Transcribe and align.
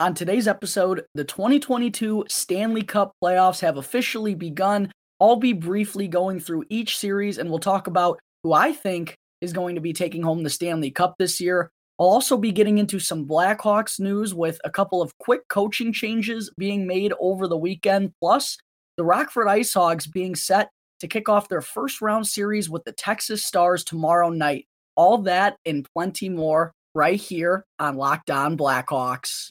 On 0.00 0.14
today's 0.14 0.48
episode, 0.48 1.04
the 1.14 1.24
2022 1.24 2.24
Stanley 2.26 2.82
Cup 2.82 3.12
playoffs 3.22 3.60
have 3.60 3.76
officially 3.76 4.34
begun. 4.34 4.90
I'll 5.20 5.36
be 5.36 5.52
briefly 5.52 6.08
going 6.08 6.40
through 6.40 6.64
each 6.70 6.96
series 6.96 7.36
and 7.36 7.50
we'll 7.50 7.58
talk 7.58 7.86
about 7.86 8.18
who 8.42 8.54
I 8.54 8.72
think 8.72 9.14
is 9.42 9.52
going 9.52 9.74
to 9.74 9.82
be 9.82 9.92
taking 9.92 10.22
home 10.22 10.42
the 10.42 10.48
Stanley 10.48 10.90
Cup 10.90 11.16
this 11.18 11.38
year. 11.38 11.68
I'll 11.98 12.06
also 12.06 12.38
be 12.38 12.50
getting 12.50 12.78
into 12.78 12.98
some 12.98 13.28
Blackhawks 13.28 14.00
news 14.00 14.32
with 14.32 14.58
a 14.64 14.70
couple 14.70 15.02
of 15.02 15.12
quick 15.18 15.46
coaching 15.50 15.92
changes 15.92 16.50
being 16.56 16.86
made 16.86 17.12
over 17.20 17.46
the 17.46 17.58
weekend, 17.58 18.14
plus 18.22 18.56
the 18.96 19.04
Rockford 19.04 19.48
Ice 19.48 19.74
Hogs 19.74 20.06
being 20.06 20.34
set 20.34 20.70
to 21.00 21.08
kick 21.08 21.28
off 21.28 21.50
their 21.50 21.60
first 21.60 22.00
round 22.00 22.26
series 22.26 22.70
with 22.70 22.84
the 22.84 22.92
Texas 22.92 23.44
Stars 23.44 23.84
tomorrow 23.84 24.30
night. 24.30 24.66
All 24.96 25.18
that 25.18 25.58
and 25.66 25.86
plenty 25.92 26.30
more 26.30 26.72
right 26.94 27.20
here 27.20 27.66
on 27.78 27.96
Locked 27.98 28.30
On 28.30 28.56
Blackhawks. 28.56 29.50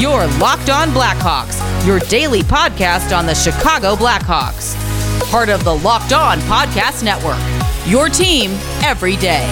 Your 0.00 0.28
Locked 0.38 0.70
On 0.70 0.90
Blackhawks, 0.90 1.58
your 1.84 1.98
daily 1.98 2.42
podcast 2.42 3.16
on 3.16 3.26
the 3.26 3.34
Chicago 3.34 3.96
Blackhawks. 3.96 4.76
Part 5.28 5.48
of 5.48 5.64
the 5.64 5.74
Locked 5.74 6.12
On 6.12 6.38
Podcast 6.42 7.02
Network. 7.02 7.40
Your 7.84 8.08
team 8.08 8.52
every 8.84 9.16
day. 9.16 9.44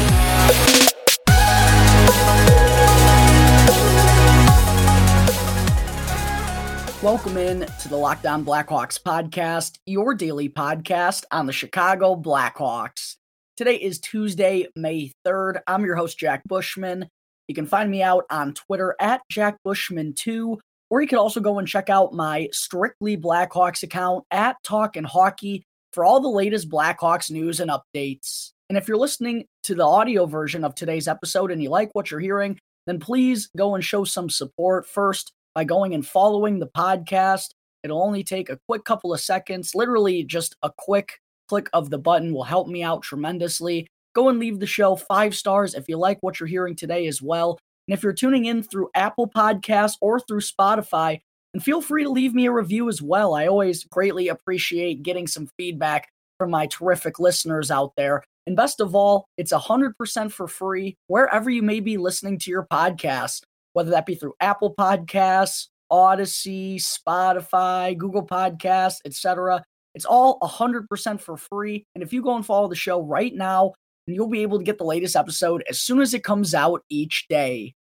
Welcome 7.02 7.36
in 7.38 7.66
to 7.80 7.88
the 7.88 7.96
Locked 7.96 8.26
On 8.26 8.44
Blackhawks 8.44 9.02
podcast, 9.02 9.80
your 9.84 10.14
daily 10.14 10.48
podcast 10.48 11.24
on 11.32 11.46
the 11.46 11.52
Chicago 11.52 12.14
Blackhawks. 12.14 13.16
Today 13.56 13.74
is 13.74 13.98
Tuesday, 13.98 14.68
May 14.76 15.10
3rd. 15.26 15.62
I'm 15.66 15.84
your 15.84 15.96
host, 15.96 16.16
Jack 16.16 16.44
Bushman. 16.46 17.08
You 17.48 17.54
can 17.54 17.66
find 17.66 17.90
me 17.90 18.02
out 18.02 18.24
on 18.30 18.54
Twitter 18.54 18.96
at 19.00 19.22
Jack 19.30 19.56
Bushman2, 19.66 20.58
or 20.90 21.00
you 21.00 21.06
can 21.06 21.18
also 21.18 21.40
go 21.40 21.58
and 21.58 21.68
check 21.68 21.88
out 21.88 22.12
my 22.12 22.48
Strictly 22.52 23.16
Blackhawks 23.16 23.82
account 23.82 24.24
at 24.30 24.56
Talkin' 24.64 25.04
Hockey 25.04 25.64
for 25.92 26.04
all 26.04 26.20
the 26.20 26.28
latest 26.28 26.68
Blackhawks 26.68 27.30
news 27.30 27.60
and 27.60 27.70
updates. 27.70 28.50
And 28.68 28.76
if 28.76 28.88
you're 28.88 28.96
listening 28.96 29.44
to 29.62 29.74
the 29.74 29.84
audio 29.84 30.26
version 30.26 30.64
of 30.64 30.74
today's 30.74 31.08
episode 31.08 31.50
and 31.50 31.62
you 31.62 31.70
like 31.70 31.90
what 31.92 32.10
you're 32.10 32.20
hearing, 32.20 32.58
then 32.86 32.98
please 32.98 33.48
go 33.56 33.74
and 33.74 33.84
show 33.84 34.04
some 34.04 34.28
support 34.28 34.86
first 34.88 35.32
by 35.54 35.64
going 35.64 35.94
and 35.94 36.06
following 36.06 36.58
the 36.58 36.66
podcast. 36.66 37.50
It'll 37.82 38.02
only 38.02 38.24
take 38.24 38.50
a 38.50 38.58
quick 38.68 38.84
couple 38.84 39.14
of 39.14 39.20
seconds, 39.20 39.74
literally 39.74 40.24
just 40.24 40.56
a 40.62 40.70
quick 40.76 41.20
click 41.48 41.68
of 41.72 41.90
the 41.90 41.98
button 41.98 42.32
will 42.32 42.44
help 42.44 42.66
me 42.68 42.82
out 42.82 43.02
tremendously. 43.02 43.86
Go 44.16 44.30
and 44.30 44.38
leave 44.38 44.60
the 44.60 44.66
show 44.66 44.96
five 44.96 45.34
stars 45.34 45.74
if 45.74 45.90
you 45.90 45.98
like 45.98 46.16
what 46.22 46.40
you're 46.40 46.46
hearing 46.46 46.74
today 46.74 47.06
as 47.06 47.20
well. 47.20 47.58
And 47.86 47.94
if 47.94 48.02
you're 48.02 48.14
tuning 48.14 48.46
in 48.46 48.62
through 48.62 48.88
Apple 48.94 49.28
Podcasts 49.28 49.96
or 50.00 50.20
through 50.20 50.40
Spotify, 50.40 51.20
and 51.52 51.62
feel 51.62 51.82
free 51.82 52.02
to 52.02 52.08
leave 52.08 52.32
me 52.32 52.46
a 52.46 52.50
review 52.50 52.88
as 52.88 53.02
well. 53.02 53.34
I 53.34 53.46
always 53.46 53.84
greatly 53.84 54.28
appreciate 54.28 55.02
getting 55.02 55.26
some 55.26 55.50
feedback 55.58 56.08
from 56.38 56.50
my 56.50 56.66
terrific 56.66 57.18
listeners 57.18 57.70
out 57.70 57.92
there. 57.98 58.22
And 58.46 58.56
best 58.56 58.80
of 58.80 58.94
all, 58.94 59.26
it's 59.36 59.52
100% 59.52 60.32
for 60.32 60.48
free 60.48 60.96
wherever 61.08 61.50
you 61.50 61.62
may 61.62 61.80
be 61.80 61.98
listening 61.98 62.38
to 62.38 62.50
your 62.50 62.66
podcast, 62.72 63.42
whether 63.74 63.90
that 63.90 64.06
be 64.06 64.14
through 64.14 64.32
Apple 64.40 64.74
Podcasts, 64.74 65.66
Audacy, 65.92 66.76
Spotify, 66.76 67.94
Google 67.98 68.26
Podcasts, 68.26 69.00
etc. 69.04 69.62
It's 69.94 70.06
all 70.06 70.38
100% 70.40 71.20
for 71.20 71.36
free. 71.36 71.84
And 71.94 72.02
if 72.02 72.14
you 72.14 72.22
go 72.22 72.34
and 72.34 72.46
follow 72.46 72.68
the 72.68 72.74
show 72.74 73.02
right 73.02 73.34
now 73.34 73.74
and 74.06 74.14
you'll 74.14 74.28
be 74.28 74.42
able 74.42 74.58
to 74.58 74.64
get 74.64 74.78
the 74.78 74.84
latest 74.84 75.16
episode 75.16 75.64
as 75.68 75.80
soon 75.80 76.00
as 76.00 76.14
it 76.14 76.24
comes 76.24 76.54
out 76.54 76.82
each 76.88 77.26
day. 77.28 77.74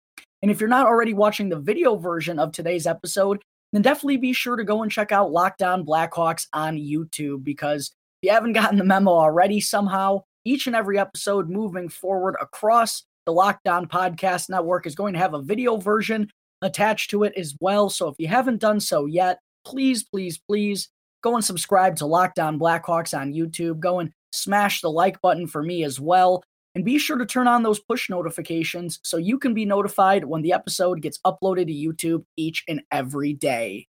And 0.42 0.50
if 0.50 0.60
you're 0.60 0.68
not 0.68 0.86
already 0.86 1.14
watching 1.14 1.48
the 1.48 1.58
video 1.58 1.96
version 1.96 2.38
of 2.38 2.52
today's 2.52 2.86
episode, 2.86 3.42
then 3.72 3.82
definitely 3.82 4.18
be 4.18 4.32
sure 4.32 4.56
to 4.56 4.64
go 4.64 4.82
and 4.82 4.92
check 4.92 5.10
out 5.10 5.32
Locked 5.32 5.62
On 5.62 5.84
Blackhawks 5.84 6.46
on 6.52 6.76
YouTube 6.76 7.44
because 7.44 7.92
if 8.22 8.28
you 8.28 8.32
haven't 8.32 8.52
gotten 8.54 8.78
the 8.78 8.84
memo 8.84 9.10
already 9.10 9.60
somehow, 9.60 10.22
each 10.44 10.66
and 10.66 10.76
every 10.76 10.98
episode 10.98 11.48
moving 11.48 11.88
forward 11.88 12.36
across 12.40 13.04
the 13.26 13.32
Locked 13.32 13.66
On 13.66 13.86
Podcast 13.86 14.50
Network 14.50 14.86
is 14.86 14.94
going 14.94 15.14
to 15.14 15.18
have 15.18 15.34
a 15.34 15.42
video 15.42 15.76
version 15.76 16.28
attached 16.62 17.10
to 17.10 17.24
it 17.24 17.32
as 17.36 17.56
well. 17.60 17.88
So 17.88 18.08
if 18.08 18.16
you 18.18 18.28
haven't 18.28 18.60
done 18.60 18.80
so 18.80 19.06
yet, 19.06 19.38
please, 19.64 20.04
please, 20.04 20.38
please 20.38 20.88
go 21.22 21.34
and 21.34 21.44
subscribe 21.44 21.96
to 21.96 22.06
Locked 22.06 22.38
On 22.38 22.58
Blackhawks 22.58 23.18
on 23.18 23.32
YouTube. 23.32 23.80
Go 23.80 24.00
and 24.00 24.12
smash 24.34 24.80
the 24.80 24.90
like 24.90 25.20
button 25.20 25.46
for 25.46 25.62
me 25.62 25.84
as 25.84 26.00
well. 26.00 26.42
And 26.74 26.84
be 26.84 26.98
sure 26.98 27.16
to 27.16 27.26
turn 27.26 27.46
on 27.46 27.62
those 27.62 27.78
push 27.78 28.10
notifications 28.10 28.98
so 29.04 29.16
you 29.16 29.38
can 29.38 29.54
be 29.54 29.64
notified 29.64 30.24
when 30.24 30.42
the 30.42 30.52
episode 30.52 31.00
gets 31.00 31.20
uploaded 31.24 31.66
to 31.68 31.72
YouTube 31.72 32.24
each 32.36 32.64
and 32.66 32.82
every 32.90 33.32
day. 33.32 33.86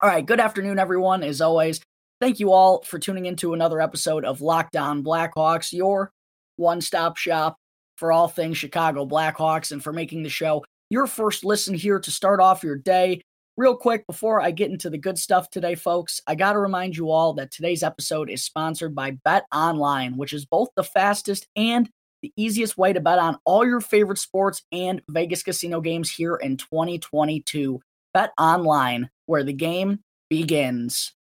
All 0.00 0.08
right, 0.08 0.24
good 0.24 0.40
afternoon, 0.40 0.78
everyone. 0.78 1.22
As 1.22 1.42
always, 1.42 1.80
thank 2.20 2.40
you 2.40 2.52
all 2.52 2.82
for 2.82 2.98
tuning 2.98 3.26
into 3.26 3.52
another 3.52 3.80
episode 3.80 4.24
of 4.24 4.40
Locked 4.40 4.76
On 4.76 5.04
Blackhawks, 5.04 5.72
your 5.72 6.10
one 6.56 6.80
stop 6.80 7.18
shop 7.18 7.56
for 7.96 8.12
all 8.12 8.28
things 8.28 8.56
Chicago 8.56 9.06
Blackhawks, 9.06 9.72
and 9.72 9.82
for 9.82 9.92
making 9.92 10.22
the 10.22 10.30
show 10.30 10.64
your 10.88 11.06
first 11.06 11.44
listen 11.44 11.74
here 11.74 11.98
to 11.98 12.10
start 12.10 12.40
off 12.40 12.62
your 12.62 12.76
day. 12.76 13.20
Real 13.58 13.74
quick, 13.74 14.06
before 14.06 14.42
I 14.42 14.50
get 14.50 14.70
into 14.70 14.90
the 14.90 14.98
good 14.98 15.18
stuff 15.18 15.48
today, 15.48 15.76
folks, 15.76 16.20
I 16.26 16.34
got 16.34 16.52
to 16.52 16.58
remind 16.58 16.94
you 16.94 17.10
all 17.10 17.32
that 17.34 17.50
today's 17.50 17.82
episode 17.82 18.28
is 18.28 18.44
sponsored 18.44 18.94
by 18.94 19.12
Bet 19.12 19.46
Online, 19.50 20.18
which 20.18 20.34
is 20.34 20.44
both 20.44 20.68
the 20.76 20.84
fastest 20.84 21.46
and 21.56 21.88
the 22.20 22.30
easiest 22.36 22.76
way 22.76 22.92
to 22.92 23.00
bet 23.00 23.18
on 23.18 23.38
all 23.46 23.64
your 23.64 23.80
favorite 23.80 24.18
sports 24.18 24.62
and 24.72 25.00
Vegas 25.08 25.42
casino 25.42 25.80
games 25.80 26.10
here 26.10 26.36
in 26.36 26.58
2022. 26.58 27.80
Bet 28.12 28.32
Online, 28.38 29.08
where 29.24 29.42
the 29.42 29.54
game 29.54 30.00
begins. 30.28 31.14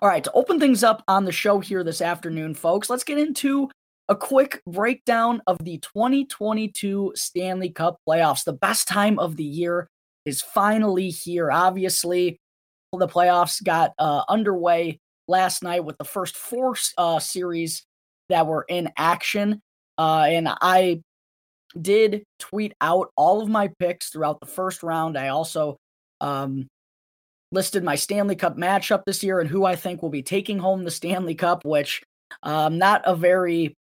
All 0.00 0.08
right, 0.08 0.22
to 0.22 0.32
open 0.34 0.60
things 0.60 0.84
up 0.84 1.02
on 1.08 1.24
the 1.24 1.32
show 1.32 1.58
here 1.58 1.82
this 1.82 2.00
afternoon, 2.00 2.54
folks, 2.54 2.88
let's 2.88 3.02
get 3.02 3.18
into 3.18 3.68
a 4.08 4.14
quick 4.14 4.62
breakdown 4.68 5.42
of 5.48 5.58
the 5.64 5.78
2022 5.78 7.12
Stanley 7.16 7.70
Cup 7.70 7.98
playoffs. 8.08 8.44
The 8.44 8.52
best 8.52 8.86
time 8.86 9.18
of 9.18 9.34
the 9.34 9.42
year 9.42 9.88
is 10.26 10.42
finally 10.42 11.08
here. 11.08 11.50
Obviously, 11.50 12.38
the 12.92 13.08
playoffs 13.08 13.62
got 13.62 13.92
uh, 13.98 14.22
underway 14.28 14.98
last 15.28 15.62
night 15.62 15.84
with 15.84 15.96
the 15.98 16.04
first 16.04 16.36
four 16.36 16.76
uh, 16.98 17.18
series 17.18 17.84
that 18.28 18.46
were 18.46 18.64
in 18.68 18.90
action. 18.96 19.60
Uh, 19.98 20.26
and 20.28 20.48
I 20.48 21.00
did 21.80 22.24
tweet 22.38 22.74
out 22.80 23.10
all 23.16 23.40
of 23.40 23.48
my 23.48 23.70
picks 23.78 24.10
throughout 24.10 24.40
the 24.40 24.46
first 24.46 24.82
round. 24.82 25.16
I 25.16 25.28
also 25.28 25.76
um, 26.20 26.66
listed 27.52 27.84
my 27.84 27.94
Stanley 27.94 28.36
Cup 28.36 28.56
matchup 28.56 29.02
this 29.06 29.22
year 29.22 29.40
and 29.40 29.48
who 29.48 29.64
I 29.64 29.76
think 29.76 30.02
will 30.02 30.10
be 30.10 30.22
taking 30.22 30.58
home 30.58 30.84
the 30.84 30.90
Stanley 30.90 31.34
Cup, 31.34 31.64
which 31.64 32.02
um, 32.42 32.78
not 32.78 33.02
a 33.04 33.14
very 33.14 33.74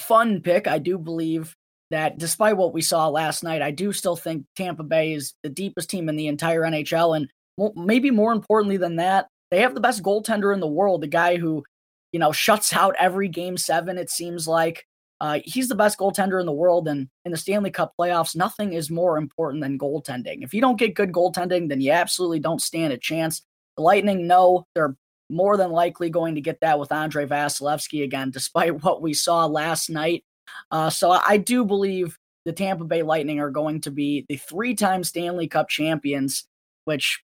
fun 0.00 0.40
pick. 0.40 0.66
I 0.66 0.78
do 0.78 0.98
believe 0.98 1.54
that 1.90 2.18
despite 2.18 2.56
what 2.56 2.74
we 2.74 2.82
saw 2.82 3.08
last 3.08 3.42
night, 3.42 3.62
I 3.62 3.70
do 3.70 3.92
still 3.92 4.16
think 4.16 4.44
Tampa 4.56 4.82
Bay 4.82 5.14
is 5.14 5.34
the 5.42 5.48
deepest 5.48 5.90
team 5.90 6.08
in 6.08 6.16
the 6.16 6.26
entire 6.26 6.62
NHL. 6.62 7.16
And 7.16 7.28
maybe 7.76 8.10
more 8.10 8.32
importantly 8.32 8.76
than 8.76 8.96
that, 8.96 9.28
they 9.50 9.60
have 9.60 9.74
the 9.74 9.80
best 9.80 10.02
goaltender 10.02 10.52
in 10.52 10.60
the 10.60 10.66
world, 10.66 11.00
the 11.00 11.06
guy 11.06 11.36
who, 11.36 11.64
you 12.12 12.20
know, 12.20 12.32
shuts 12.32 12.72
out 12.72 12.94
every 12.98 13.28
game 13.28 13.56
seven, 13.56 13.98
it 13.98 14.10
seems 14.10 14.46
like. 14.46 14.84
Uh, 15.20 15.40
he's 15.44 15.68
the 15.68 15.74
best 15.74 15.98
goaltender 15.98 16.38
in 16.38 16.46
the 16.46 16.52
world. 16.52 16.86
And 16.86 17.08
in 17.24 17.32
the 17.32 17.38
Stanley 17.38 17.70
Cup 17.70 17.92
playoffs, 17.98 18.36
nothing 18.36 18.74
is 18.74 18.88
more 18.88 19.18
important 19.18 19.62
than 19.62 19.78
goaltending. 19.78 20.44
If 20.44 20.54
you 20.54 20.60
don't 20.60 20.78
get 20.78 20.94
good 20.94 21.10
goaltending, 21.10 21.68
then 21.68 21.80
you 21.80 21.90
absolutely 21.90 22.38
don't 22.38 22.62
stand 22.62 22.92
a 22.92 22.98
chance. 22.98 23.42
The 23.76 23.82
Lightning, 23.82 24.28
no, 24.28 24.66
they're 24.74 24.94
more 25.30 25.56
than 25.56 25.70
likely 25.70 26.08
going 26.08 26.36
to 26.36 26.40
get 26.40 26.60
that 26.60 26.78
with 26.78 26.92
Andrei 26.92 27.26
Vasilevskiy 27.26 28.04
again, 28.04 28.30
despite 28.30 28.82
what 28.84 29.02
we 29.02 29.14
saw 29.14 29.46
last 29.46 29.90
night. 29.90 30.24
Uh, 30.70 30.90
so 30.90 31.10
I 31.10 31.36
do 31.36 31.64
believe 31.64 32.18
the 32.44 32.52
Tampa 32.52 32.84
Bay 32.84 33.02
Lightning 33.02 33.40
are 33.40 33.50
going 33.50 33.80
to 33.82 33.90
be 33.90 34.24
the 34.28 34.36
three 34.36 34.74
time 34.74 35.04
Stanley 35.04 35.48
Cup 35.48 35.68
champions, 35.68 36.46
which 36.84 37.22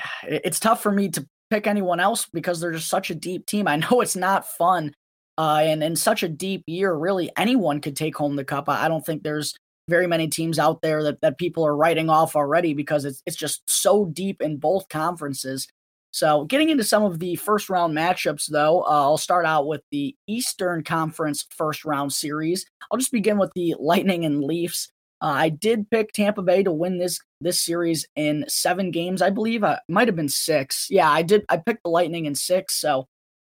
it's 0.24 0.60
tough 0.60 0.82
for 0.82 0.92
me 0.92 1.08
to 1.10 1.26
pick 1.50 1.66
anyone 1.66 2.00
else 2.00 2.26
because 2.32 2.60
they're 2.60 2.72
just 2.72 2.88
such 2.88 3.10
a 3.10 3.14
deep 3.14 3.46
team. 3.46 3.68
I 3.68 3.76
know 3.90 4.00
it's 4.00 4.16
not 4.16 4.46
fun. 4.46 4.94
Uh, 5.38 5.60
and 5.62 5.82
in 5.82 5.96
such 5.96 6.22
a 6.22 6.28
deep 6.28 6.64
year, 6.66 6.94
really 6.94 7.30
anyone 7.36 7.80
could 7.80 7.94
take 7.94 8.16
home 8.16 8.36
the 8.36 8.44
cup. 8.44 8.68
I 8.68 8.88
don't 8.88 9.04
think 9.04 9.22
there's 9.22 9.54
very 9.88 10.06
many 10.06 10.28
teams 10.28 10.58
out 10.58 10.80
there 10.82 11.02
that, 11.02 11.20
that 11.20 11.38
people 11.38 11.64
are 11.64 11.76
writing 11.76 12.08
off 12.08 12.34
already 12.34 12.74
because 12.74 13.04
it's 13.04 13.22
it's 13.26 13.36
just 13.36 13.62
so 13.66 14.06
deep 14.06 14.40
in 14.40 14.56
both 14.56 14.88
conferences. 14.88 15.68
So, 16.16 16.44
getting 16.44 16.70
into 16.70 16.82
some 16.82 17.04
of 17.04 17.18
the 17.18 17.36
first 17.36 17.68
round 17.68 17.94
matchups, 17.94 18.46
though, 18.50 18.80
uh, 18.84 19.02
I'll 19.02 19.18
start 19.18 19.44
out 19.44 19.66
with 19.66 19.82
the 19.90 20.16
Eastern 20.26 20.82
Conference 20.82 21.44
first 21.50 21.84
round 21.84 22.10
series. 22.10 22.64
I'll 22.90 22.96
just 22.96 23.12
begin 23.12 23.36
with 23.36 23.50
the 23.54 23.74
Lightning 23.78 24.24
and 24.24 24.42
Leafs. 24.42 24.90
Uh, 25.20 25.26
I 25.26 25.50
did 25.50 25.90
pick 25.90 26.12
Tampa 26.12 26.40
Bay 26.40 26.62
to 26.62 26.72
win 26.72 26.96
this 26.96 27.20
this 27.42 27.60
series 27.60 28.06
in 28.16 28.46
seven 28.48 28.90
games, 28.90 29.20
I 29.20 29.28
believe. 29.28 29.62
Uh, 29.62 29.76
might 29.90 30.08
have 30.08 30.16
been 30.16 30.30
six. 30.30 30.86
Yeah, 30.88 31.10
I 31.10 31.20
did. 31.20 31.44
I 31.50 31.58
picked 31.58 31.82
the 31.82 31.90
Lightning 31.90 32.24
in 32.24 32.34
six, 32.34 32.80
so 32.80 33.06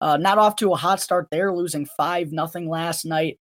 uh, 0.01 0.17
not 0.17 0.39
off 0.39 0.57
to 0.57 0.73
a 0.73 0.77
hot 0.77 1.03
start 1.03 1.29
there, 1.31 1.53
losing 1.53 1.85
five 1.85 2.33
nothing 2.33 2.71
last 2.71 3.05
night. 3.05 3.39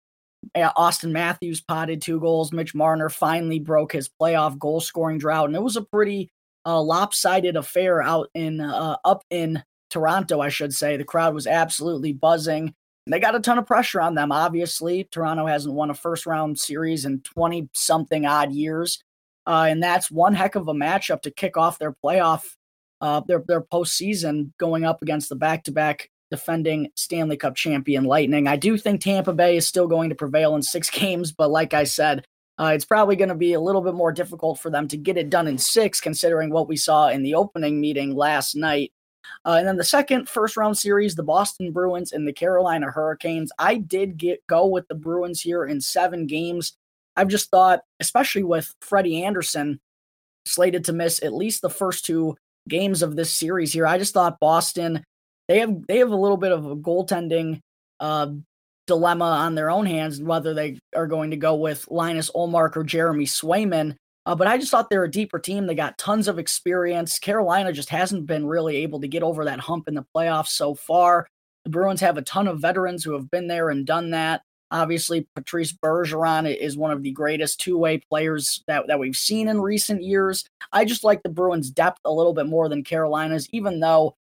Auston 0.58 1.12
Matthews 1.12 1.62
potted 1.62 2.02
two 2.02 2.20
goals. 2.20 2.52
Mitch 2.52 2.76
Marner 2.76 3.08
finally 3.08 3.60
broke 3.60 3.94
his 3.94 4.10
playoff 4.22 4.60
goal 4.60 4.82
scoring 4.82 5.20
drought, 5.20 5.48
and 5.48 5.56
it 5.56 5.64
was 5.64 5.78
a 5.78 5.82
pretty 5.84 6.30
uh, 6.66 6.82
lopsided 6.82 7.56
affair 7.56 8.02
out 8.02 8.30
in 8.34 8.62
uh, 8.62 8.98
up 9.06 9.24
in 9.30 9.64
Toronto, 9.90 10.42
I 10.42 10.50
should 10.50 10.74
say. 10.74 10.98
The 10.98 11.04
crowd 11.04 11.34
was 11.34 11.48
absolutely 11.48 12.14
buzzing. 12.14 12.74
They 13.08 13.20
got 13.20 13.36
a 13.36 13.40
ton 13.40 13.60
of 13.60 13.68
pressure 13.68 14.02
on 14.02 14.16
them. 14.16 14.32
Obviously, 14.32 15.08
Toronto 15.12 15.46
hasn't 15.46 15.76
won 15.76 15.92
a 15.92 15.94
first 15.94 16.26
round 16.26 16.60
series 16.60 17.06
in 17.06 17.22
20 17.22 17.70
something 17.74 18.26
odd 18.26 18.52
years. 18.52 19.04
Uh, 19.48 19.68
and 19.70 19.82
that's 19.82 20.10
one 20.10 20.34
heck 20.34 20.56
of 20.56 20.68
a 20.68 20.74
matchup 20.74 21.22
to 21.22 21.32
kick 21.32 21.56
off 21.56 21.78
their 21.78 21.96
playoff, 22.04 22.42
uh, 23.02 23.22
their, 23.28 23.44
their 23.48 23.62
postseason 23.62 24.52
going 24.58 24.86
up 24.86 25.04
against 25.04 25.30
the 25.30 25.36
back 25.36 25.64
to 25.64 25.72
back 25.72 26.10
defending 26.32 26.90
Stanley 26.96 27.38
Cup 27.38 27.56
champion 27.56 28.06
Lightning. 28.06 28.48
I 28.48 28.56
do 28.56 28.76
think 28.76 29.02
Tampa 29.02 29.34
Bay 29.34 29.58
is 29.58 29.68
still 29.68 29.88
going 29.88 30.10
to 30.10 30.16
prevail 30.16 30.56
in 30.56 30.64
six 30.64 30.90
games, 31.00 31.32
but 31.32 31.52
like 31.52 31.76
I 31.76 31.84
said, 31.84 32.26
uh, 32.58 32.72
it's 32.74 32.86
probably 32.86 33.16
going 33.16 33.30
to 33.30 33.36
be 33.36 33.54
a 33.54 33.60
little 33.60 33.82
bit 33.82 33.94
more 33.94 34.12
difficult 34.12 34.60
for 34.60 34.70
them 34.70 34.88
to 34.88 34.98
get 34.98 35.18
it 35.18 35.30
done 35.30 35.48
in 35.48 35.58
six, 35.58 36.00
considering 36.00 36.50
what 36.50 36.68
we 36.68 36.78
saw 36.78 37.10
in 37.10 37.24
the 37.24 37.36
opening 37.36 37.82
meeting 37.82 38.16
last 38.16 38.56
night. 38.56 38.92
Uh, 39.44 39.56
and 39.58 39.68
then 39.68 39.78
the 39.78 39.84
second 39.84 40.30
first 40.30 40.56
round 40.56 40.78
series, 40.78 41.16
the 41.16 41.24
Boston 41.24 41.72
Bruins 41.72 42.12
and 42.12 42.28
the 42.28 42.34
Carolina 42.34 42.92
Hurricanes. 42.92 43.52
I 43.58 43.76
did 43.78 44.18
get 44.18 44.46
go 44.48 44.68
with 44.68 44.88
the 44.88 44.96
Bruins 44.96 45.42
here 45.42 45.66
in 45.66 45.82
seven 45.82 46.28
games. 46.28 46.78
I've 47.16 47.28
just 47.28 47.50
thought, 47.50 47.82
especially 48.00 48.44
with 48.44 48.74
Freddie 48.82 49.24
Andersen 49.24 49.80
slated 50.46 50.84
to 50.86 50.94
miss 50.94 51.24
at 51.24 51.34
least 51.34 51.62
the 51.62 51.70
first 51.70 52.06
two 52.06 52.38
games 52.70 53.02
of 53.02 53.16
this 53.16 53.34
series 53.34 53.74
here, 53.74 53.88
I 53.88 53.98
just 53.98 54.14
thought 54.14 54.40
Boston 54.40 55.04
they 55.48 55.60
have 55.60 55.86
they 55.88 55.98
have 55.98 56.12
a 56.12 56.16
little 56.16 56.38
bit 56.38 56.52
of 56.52 56.66
a 56.66 56.76
goaltending 56.76 57.62
uh, 58.00 58.28
dilemma 58.88 59.26
on 59.26 59.56
their 59.56 59.70
own 59.70 59.86
hands 59.86 60.22
whether 60.22 60.54
they 60.54 60.80
are 60.96 61.08
going 61.08 61.32
to 61.32 61.38
go 61.38 61.56
with 61.56 61.88
Linus 61.90 62.30
Ullmark 62.32 62.76
or 62.78 62.84
Jeremy 62.84 63.26
Swayman. 63.26 63.96
Uh, 64.26 64.36
but 64.36 64.48
I 64.48 64.58
just 64.58 64.72
thought 64.72 64.90
they're 64.90 65.04
a 65.04 65.12
deeper 65.12 65.38
team. 65.38 65.68
They 65.68 65.76
got 65.76 65.98
tons 65.98 66.28
of 66.28 66.40
experience. 66.40 67.20
Carolina 67.20 67.72
just 67.72 67.90
hasn't 67.90 68.26
been 68.26 68.46
really 68.46 68.78
able 68.78 69.00
to 69.02 69.08
get 69.08 69.22
over 69.22 69.46
that 69.46 69.60
hump 69.60 69.88
in 69.88 69.94
the 69.94 70.06
playoffs 70.16 70.50
so 70.50 70.74
far. 70.74 71.28
The 71.64 71.70
Bruins 71.70 72.02
have 72.02 72.18
a 72.18 72.24
ton 72.24 72.48
of 72.48 72.60
veterans 72.60 73.04
who 73.04 73.14
have 73.14 73.30
been 73.30 73.48
there 73.48 73.70
and 73.70 73.86
done 73.86 74.12
that. 74.12 74.42
Obviously, 74.72 75.28
Patrice 75.36 75.72
Bergeron 75.72 76.54
is 76.54 76.76
one 76.76 76.92
of 76.92 77.04
the 77.04 77.12
greatest 77.12 77.60
two-way 77.60 78.02
players 78.10 78.64
that, 78.68 78.88
that 78.88 79.00
we've 79.00 79.16
seen 79.16 79.48
in 79.48 79.62
recent 79.62 80.04
years. 80.04 80.44
I 80.72 80.86
just 80.86 81.04
like 81.04 81.22
the 81.22 81.30
Bruins' 81.30 81.70
depth 81.70 82.00
a 82.04 82.12
little 82.12 82.34
bit 82.34 82.48
more 82.48 82.68
than 82.68 82.84
Carolina's, 82.84 83.48
even 83.52 83.80
though 83.80 84.16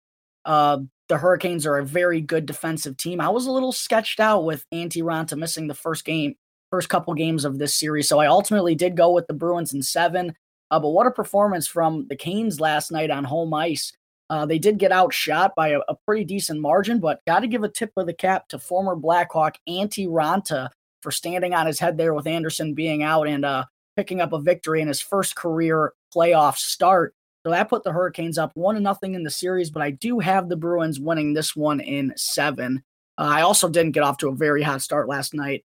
uh, 0.45 0.79
the 1.09 1.19
Hurricanes 1.19 1.67
are 1.67 1.79
a 1.79 1.85
very 1.85 2.21
good 2.21 2.47
defensive 2.47 2.97
team. 2.97 3.21
I 3.21 3.29
was 3.29 3.47
a 3.47 3.53
little 3.53 3.73
sketched 3.73 4.21
out 4.21 4.45
with 4.45 4.65
Antti 4.73 5.03
Raanta 5.03 5.37
missing 5.37 5.67
the 5.67 5.75
first 5.75 6.05
game, 6.05 6.35
first 6.71 6.89
couple 6.89 7.13
games 7.15 7.45
of 7.45 7.59
this 7.59 7.75
series. 7.75 8.09
So 8.09 8.19
I 8.19 8.27
ultimately 8.27 8.75
did 8.75 8.97
go 8.97 9.13
with 9.13 9.27
the 9.27 9.35
Bruins 9.35 9.75
in 9.75 9.83
seven. 9.83 10.35
Uh, 10.71 10.81
but 10.81 10.91
what 10.91 11.07
a 11.07 11.11
performance 11.11 11.67
from 11.67 12.07
the 12.09 12.17
Canes 12.17 12.59
last 12.59 12.91
night 12.91 13.11
on 13.11 13.25
home 13.25 13.53
ice. 13.53 13.93
Uh, 14.31 14.47
they 14.47 14.59
did 14.59 14.79
get 14.79 14.91
outshot 14.91 15.53
by 15.55 15.69
a, 15.69 15.81
a 15.89 15.95
pretty 16.07 16.25
decent 16.25 16.59
margin, 16.59 16.99
but 16.99 17.21
got 17.27 17.41
to 17.41 17.47
give 17.47 17.63
a 17.63 17.69
tip 17.69 17.93
of 17.97 18.07
the 18.07 18.15
cap 18.15 18.49
to 18.49 18.59
former 18.59 18.97
Blackhawk 18.97 19.59
Antti 19.69 20.09
Raanta 20.09 20.71
for 21.03 21.11
standing 21.11 21.53
on 21.53 21.67
his 21.67 21.79
head 21.79 21.99
there 21.99 22.15
with 22.15 22.27
Andersen 22.27 22.73
being 22.73 23.03
out 23.03 23.29
and 23.29 23.45
uh, 23.45 23.65
picking 23.95 24.23
up 24.23 24.33
a 24.33 24.41
victory 24.41 24.81
in 24.81 24.89
his 24.89 25.03
first 25.03 25.37
career 25.37 25.93
playoff 26.15 26.57
start. 26.57 27.15
So 27.45 27.51
that 27.51 27.69
put 27.69 27.85
the 27.85 27.93
Hurricanes 27.93 28.39
up 28.39 28.53
one 28.55 28.75
to 28.75 28.81
nothing 28.81 29.15
in 29.15 29.23
the 29.23 29.31
series, 29.31 29.71
but 29.71 29.83
I 29.83 29.91
do 29.91 30.19
have 30.19 30.49
the 30.49 30.57
Bruins 30.57 30.99
winning 30.99 31.35
this 31.35 31.55
one 31.55 31.81
in 31.81 32.15
seven. 32.17 32.83
Uh, 33.19 33.29
I 33.29 33.43
also 33.43 33.69
didn't 33.69 33.93
get 33.93 34.03
off 34.03 34.17
to 34.19 34.29
a 34.29 34.35
very 34.35 34.63
hot 34.63 34.81
start 34.81 35.09
last 35.09 35.35
night. 35.35 35.65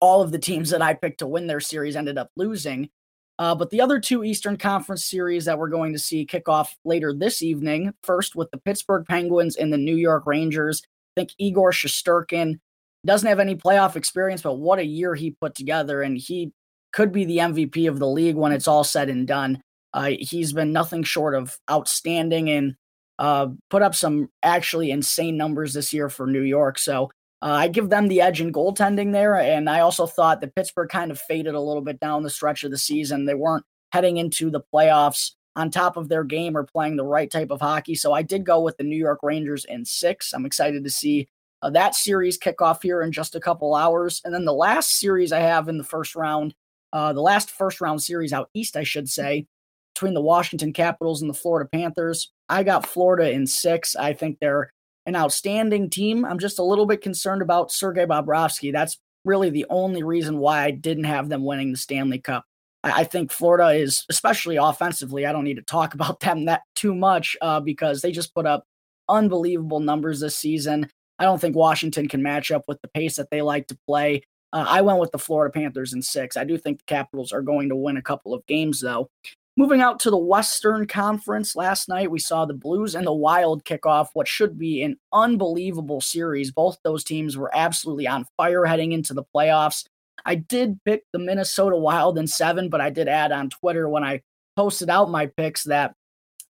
All 0.00 0.22
of 0.22 0.32
the 0.32 0.38
teams 0.38 0.70
that 0.70 0.82
I 0.82 0.94
picked 0.94 1.20
to 1.20 1.26
win 1.26 1.46
their 1.46 1.60
series 1.60 1.94
ended 1.94 2.18
up 2.18 2.30
losing. 2.36 2.90
Uh, 3.38 3.54
but 3.54 3.70
the 3.70 3.80
other 3.80 4.00
two 4.00 4.24
Eastern 4.24 4.56
Conference 4.56 5.04
series 5.04 5.44
that 5.44 5.58
we're 5.58 5.68
going 5.68 5.92
to 5.92 5.98
see 6.00 6.26
kick 6.26 6.48
off 6.48 6.76
later 6.84 7.14
this 7.14 7.42
evening, 7.42 7.94
first 8.02 8.34
with 8.34 8.50
the 8.50 8.58
Pittsburgh 8.58 9.06
Penguins 9.06 9.54
and 9.54 9.72
the 9.72 9.78
New 9.78 9.94
York 9.94 10.26
Rangers. 10.26 10.82
I 11.16 11.20
think 11.20 11.30
Igor 11.38 11.70
Shesterkin 11.70 12.58
doesn't 13.06 13.28
have 13.28 13.38
any 13.38 13.54
playoff 13.54 13.94
experience, 13.94 14.42
but 14.42 14.54
what 14.54 14.80
a 14.80 14.84
year 14.84 15.14
he 15.14 15.30
put 15.30 15.54
together. 15.54 16.02
And 16.02 16.18
he 16.18 16.52
could 16.92 17.12
be 17.12 17.24
the 17.24 17.38
MVP 17.38 17.88
of 17.88 18.00
the 18.00 18.08
league 18.08 18.34
when 18.34 18.50
it's 18.50 18.66
all 18.66 18.82
said 18.82 19.08
and 19.08 19.26
done. 19.26 19.62
Uh, 19.94 20.12
he's 20.18 20.52
been 20.52 20.72
nothing 20.72 21.02
short 21.02 21.34
of 21.34 21.58
outstanding 21.70 22.50
and 22.50 22.74
uh, 23.18 23.48
put 23.70 23.82
up 23.82 23.94
some 23.94 24.28
actually 24.42 24.90
insane 24.90 25.36
numbers 25.36 25.74
this 25.74 25.92
year 25.92 26.08
for 26.08 26.26
New 26.26 26.42
York. 26.42 26.78
So 26.78 27.10
uh, 27.42 27.52
I 27.52 27.68
give 27.68 27.90
them 27.90 28.08
the 28.08 28.20
edge 28.20 28.40
in 28.40 28.52
goaltending 28.52 29.12
there. 29.12 29.36
And 29.36 29.68
I 29.68 29.80
also 29.80 30.06
thought 30.06 30.40
that 30.40 30.54
Pittsburgh 30.54 30.88
kind 30.88 31.10
of 31.10 31.20
faded 31.20 31.54
a 31.54 31.60
little 31.60 31.82
bit 31.82 32.00
down 32.00 32.22
the 32.22 32.30
stretch 32.30 32.64
of 32.64 32.70
the 32.70 32.78
season. 32.78 33.24
They 33.24 33.34
weren't 33.34 33.64
heading 33.92 34.18
into 34.18 34.50
the 34.50 34.62
playoffs 34.72 35.32
on 35.56 35.70
top 35.70 35.96
of 35.96 36.08
their 36.08 36.24
game 36.24 36.56
or 36.56 36.62
playing 36.64 36.96
the 36.96 37.04
right 37.04 37.30
type 37.30 37.50
of 37.50 37.60
hockey. 37.60 37.94
So 37.94 38.12
I 38.12 38.22
did 38.22 38.44
go 38.44 38.60
with 38.60 38.76
the 38.76 38.84
New 38.84 38.96
York 38.96 39.20
Rangers 39.22 39.64
in 39.64 39.84
six. 39.84 40.32
I'm 40.32 40.46
excited 40.46 40.84
to 40.84 40.90
see 40.90 41.28
uh, 41.62 41.70
that 41.70 41.94
series 41.94 42.36
kick 42.36 42.62
off 42.62 42.82
here 42.82 43.02
in 43.02 43.10
just 43.10 43.34
a 43.34 43.40
couple 43.40 43.74
hours. 43.74 44.20
And 44.24 44.32
then 44.32 44.44
the 44.44 44.52
last 44.52 44.98
series 44.98 45.32
I 45.32 45.40
have 45.40 45.68
in 45.68 45.78
the 45.78 45.84
first 45.84 46.14
round, 46.14 46.54
uh, 46.92 47.12
the 47.12 47.22
last 47.22 47.50
first 47.50 47.80
round 47.80 48.02
series 48.02 48.32
out 48.32 48.50
east, 48.54 48.76
I 48.76 48.84
should 48.84 49.08
say, 49.08 49.46
between 49.98 50.14
the 50.14 50.20
Washington 50.20 50.72
Capitals 50.72 51.20
and 51.20 51.28
the 51.28 51.34
Florida 51.34 51.68
Panthers. 51.68 52.30
I 52.48 52.62
got 52.62 52.86
Florida 52.86 53.32
in 53.32 53.48
six. 53.48 53.96
I 53.96 54.12
think 54.12 54.38
they're 54.38 54.72
an 55.06 55.16
outstanding 55.16 55.90
team. 55.90 56.24
I'm 56.24 56.38
just 56.38 56.60
a 56.60 56.62
little 56.62 56.86
bit 56.86 57.02
concerned 57.02 57.42
about 57.42 57.72
Sergei 57.72 58.06
Bobrovsky. 58.06 58.72
That's 58.72 58.96
really 59.24 59.50
the 59.50 59.66
only 59.70 60.04
reason 60.04 60.38
why 60.38 60.62
I 60.62 60.70
didn't 60.70 61.04
have 61.04 61.28
them 61.28 61.44
winning 61.44 61.72
the 61.72 61.78
Stanley 61.78 62.20
Cup. 62.20 62.44
I 62.84 63.02
think 63.02 63.32
Florida 63.32 63.70
is, 63.70 64.04
especially 64.08 64.54
offensively, 64.54 65.26
I 65.26 65.32
don't 65.32 65.42
need 65.42 65.56
to 65.56 65.62
talk 65.62 65.94
about 65.94 66.20
them 66.20 66.44
that 66.44 66.62
too 66.76 66.94
much 66.94 67.36
uh, 67.42 67.58
because 67.58 68.00
they 68.00 68.12
just 68.12 68.34
put 68.34 68.46
up 68.46 68.62
unbelievable 69.08 69.80
numbers 69.80 70.20
this 70.20 70.36
season. 70.36 70.88
I 71.18 71.24
don't 71.24 71.40
think 71.40 71.56
Washington 71.56 72.06
can 72.06 72.22
match 72.22 72.52
up 72.52 72.62
with 72.68 72.80
the 72.82 72.88
pace 72.88 73.16
that 73.16 73.30
they 73.32 73.42
like 73.42 73.66
to 73.66 73.78
play. 73.84 74.22
Uh, 74.52 74.64
I 74.66 74.80
went 74.80 75.00
with 75.00 75.10
the 75.10 75.18
Florida 75.18 75.52
Panthers 75.52 75.92
in 75.92 76.02
six. 76.02 76.36
I 76.36 76.44
do 76.44 76.56
think 76.56 76.78
the 76.78 76.84
Capitals 76.84 77.32
are 77.32 77.42
going 77.42 77.68
to 77.68 77.76
win 77.76 77.96
a 77.96 78.02
couple 78.02 78.32
of 78.32 78.46
games, 78.46 78.80
though. 78.80 79.10
Moving 79.58 79.80
out 79.80 79.98
to 80.00 80.10
the 80.10 80.16
Western 80.16 80.86
Conference, 80.86 81.56
last 81.56 81.88
night 81.88 82.12
we 82.12 82.20
saw 82.20 82.44
the 82.44 82.54
Blues 82.54 82.94
and 82.94 83.04
the 83.04 83.12
Wild 83.12 83.64
kick 83.64 83.86
off 83.86 84.08
what 84.12 84.28
should 84.28 84.56
be 84.56 84.84
an 84.84 84.96
unbelievable 85.12 86.00
series. 86.00 86.52
Both 86.52 86.78
those 86.84 87.02
teams 87.02 87.36
were 87.36 87.50
absolutely 87.52 88.06
on 88.06 88.28
fire 88.36 88.66
heading 88.66 88.92
into 88.92 89.14
the 89.14 89.24
playoffs. 89.34 89.84
I 90.24 90.36
did 90.36 90.78
pick 90.84 91.02
the 91.12 91.18
Minnesota 91.18 91.74
Wild 91.74 92.18
in 92.18 92.28
seven, 92.28 92.68
but 92.68 92.80
I 92.80 92.90
did 92.90 93.08
add 93.08 93.32
on 93.32 93.50
Twitter 93.50 93.88
when 93.88 94.04
I 94.04 94.20
posted 94.54 94.90
out 94.90 95.10
my 95.10 95.26
picks 95.26 95.64
that 95.64 95.92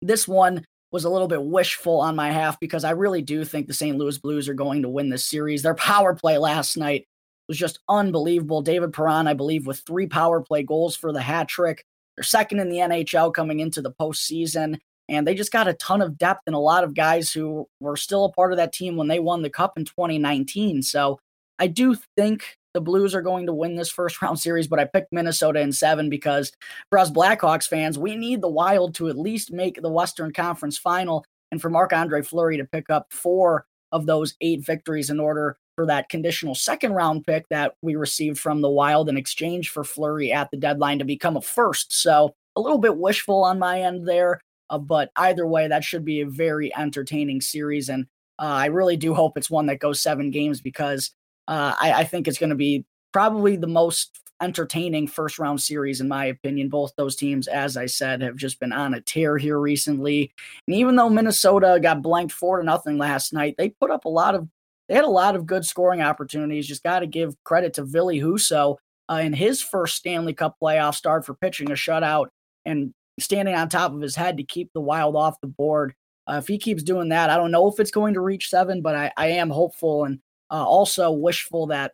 this 0.01 0.25
one 0.25 0.65
was 0.93 1.03
a 1.03 1.09
little 1.09 1.27
bit 1.27 1.43
wishful 1.43 1.99
on 1.99 2.15
my 2.15 2.31
half 2.31 2.57
because 2.61 2.85
I 2.85 2.91
really 2.91 3.21
do 3.21 3.43
think 3.43 3.67
the 3.67 3.73
St. 3.73 3.97
Louis 3.97 4.17
Blues 4.17 4.47
are 4.47 4.53
going 4.53 4.81
to 4.81 4.87
win 4.87 5.09
this 5.09 5.25
series. 5.25 5.61
Their 5.61 5.75
power 5.75 6.15
play 6.15 6.37
last 6.37 6.77
night 6.77 7.05
was 7.49 7.57
just 7.57 7.79
unbelievable. 7.89 8.61
David 8.61 8.93
Perron, 8.93 9.27
I 9.27 9.33
believe, 9.33 9.67
with 9.67 9.83
three 9.85 10.07
power 10.07 10.39
play 10.39 10.63
goals 10.63 10.95
for 10.95 11.11
the 11.11 11.21
hat 11.21 11.49
trick. 11.49 11.83
They're 12.15 12.23
second 12.23 12.59
in 12.59 12.69
the 12.69 12.77
NHL 12.77 13.33
coming 13.33 13.59
into 13.59 13.81
the 13.81 13.91
postseason, 13.91 14.79
and 15.09 15.27
they 15.27 15.35
just 15.35 15.51
got 15.51 15.67
a 15.67 15.73
ton 15.73 16.01
of 16.01 16.17
depth 16.17 16.41
and 16.47 16.55
a 16.55 16.59
lot 16.59 16.83
of 16.83 16.93
guys 16.93 17.31
who 17.31 17.67
were 17.79 17.97
still 17.97 18.25
a 18.25 18.31
part 18.31 18.53
of 18.53 18.57
that 18.57 18.73
team 18.73 18.95
when 18.95 19.07
they 19.07 19.19
won 19.19 19.41
the 19.41 19.49
cup 19.49 19.77
in 19.77 19.85
2019. 19.85 20.83
So 20.83 21.19
I 21.59 21.67
do 21.67 21.95
think 22.17 22.57
the 22.73 22.81
Blues 22.81 23.13
are 23.13 23.21
going 23.21 23.45
to 23.45 23.53
win 23.53 23.75
this 23.75 23.89
first 23.89 24.21
round 24.21 24.39
series, 24.39 24.67
but 24.67 24.79
I 24.79 24.85
picked 24.85 25.13
Minnesota 25.13 25.59
in 25.59 25.71
seven 25.71 26.09
because 26.09 26.51
for 26.89 26.99
us 26.99 27.11
Blackhawks 27.11 27.67
fans, 27.67 27.97
we 27.97 28.15
need 28.15 28.41
the 28.41 28.49
Wild 28.49 28.95
to 28.95 29.09
at 29.09 29.17
least 29.17 29.51
make 29.51 29.81
the 29.81 29.91
Western 29.91 30.33
Conference 30.33 30.77
final 30.77 31.25
and 31.51 31.61
for 31.61 31.69
Marc 31.69 31.93
Andre 31.93 32.21
Fleury 32.21 32.57
to 32.57 32.65
pick 32.65 32.89
up 32.89 33.11
four 33.11 33.65
of 33.91 34.05
those 34.07 34.35
eight 34.41 34.65
victories 34.65 35.11
in 35.11 35.19
order 35.19 35.57
for 35.75 35.85
that 35.85 36.09
conditional 36.09 36.55
second 36.55 36.93
round 36.93 37.25
pick 37.25 37.47
that 37.49 37.75
we 37.81 37.95
received 37.95 38.39
from 38.39 38.61
the 38.61 38.69
Wild 38.69 39.09
in 39.09 39.17
exchange 39.17 39.69
for 39.69 39.83
Fleury 39.83 40.31
at 40.31 40.51
the 40.51 40.57
deadline 40.57 40.99
to 40.99 41.05
become 41.05 41.37
a 41.37 41.41
first. 41.41 41.93
So 41.93 42.35
a 42.55 42.61
little 42.61 42.77
bit 42.77 42.97
wishful 42.97 43.43
on 43.43 43.59
my 43.59 43.81
end 43.81 44.07
there, 44.07 44.39
uh, 44.69 44.77
but 44.77 45.11
either 45.15 45.47
way, 45.47 45.67
that 45.67 45.83
should 45.83 46.05
be 46.05 46.21
a 46.21 46.27
very 46.27 46.75
entertaining 46.75 47.41
series. 47.41 47.89
And 47.89 48.05
uh, 48.39 48.45
I 48.45 48.65
really 48.67 48.97
do 48.97 49.13
hope 49.13 49.37
it's 49.37 49.49
one 49.49 49.65
that 49.67 49.79
goes 49.79 50.01
seven 50.01 50.31
games 50.31 50.61
because 50.61 51.11
uh, 51.47 51.75
I, 51.79 51.93
I 51.93 52.03
think 52.03 52.27
it's 52.27 52.39
going 52.39 52.51
to 52.51 52.55
be 52.55 52.85
probably 53.11 53.55
the 53.55 53.67
most 53.67 54.19
entertaining 54.41 55.07
first 55.07 55.39
round 55.39 55.61
series, 55.61 56.01
in 56.01 56.07
my 56.07 56.25
opinion. 56.25 56.69
Both 56.69 56.93
those 56.97 57.15
teams, 57.15 57.47
as 57.47 57.77
I 57.77 57.85
said, 57.85 58.21
have 58.21 58.35
just 58.35 58.59
been 58.59 58.73
on 58.73 58.93
a 58.93 59.01
tear 59.01 59.37
here 59.37 59.59
recently. 59.59 60.31
And 60.67 60.75
even 60.75 60.95
though 60.95 61.09
Minnesota 61.09 61.79
got 61.81 62.01
blanked 62.01 62.33
four 62.33 62.59
to 62.59 62.63
nothing 62.63 62.97
last 62.97 63.33
night, 63.33 63.55
they 63.57 63.69
put 63.69 63.91
up 63.91 64.05
a 64.05 64.09
lot 64.09 64.35
of 64.35 64.47
they 64.93 64.97
had 64.97 65.05
a 65.05 65.09
lot 65.09 65.35
of 65.35 65.47
good 65.47 65.65
scoring 65.65 66.03
opportunities. 66.03 66.67
Just 66.67 66.83
got 66.83 66.99
to 66.99 67.07
give 67.07 67.35
credit 67.43 67.73
to 67.73 67.83
Ville 67.83 68.09
Husso 68.09 68.77
uh, 69.09 69.21
in 69.23 69.33
his 69.33 69.59
first 69.59 69.95
Stanley 69.95 70.35
Cup 70.35 70.55
playoff 70.61 70.93
start 70.93 71.25
for 71.25 71.33
pitching 71.33 71.71
a 71.71 71.73
shutout 71.73 72.27
and 72.63 72.93
standing 73.19 73.55
on 73.55 73.69
top 73.69 73.91
of 73.91 74.01
his 74.01 74.15
head 74.15 74.37
to 74.37 74.43
keep 74.43 74.69
the 74.71 74.81
Wild 74.81 75.15
off 75.15 75.41
the 75.41 75.47
board. 75.47 75.95
Uh, 76.29 76.35
if 76.35 76.47
he 76.47 76.59
keeps 76.59 76.83
doing 76.83 77.09
that, 77.09 77.31
I 77.31 77.37
don't 77.37 77.49
know 77.49 77.67
if 77.67 77.79
it's 77.79 77.89
going 77.89 78.13
to 78.13 78.21
reach 78.21 78.49
seven, 78.49 78.83
but 78.83 78.95
I, 78.95 79.11
I 79.17 79.27
am 79.29 79.49
hopeful 79.49 80.05
and 80.05 80.19
uh, 80.51 80.63
also 80.63 81.09
wishful 81.11 81.65
that 81.67 81.93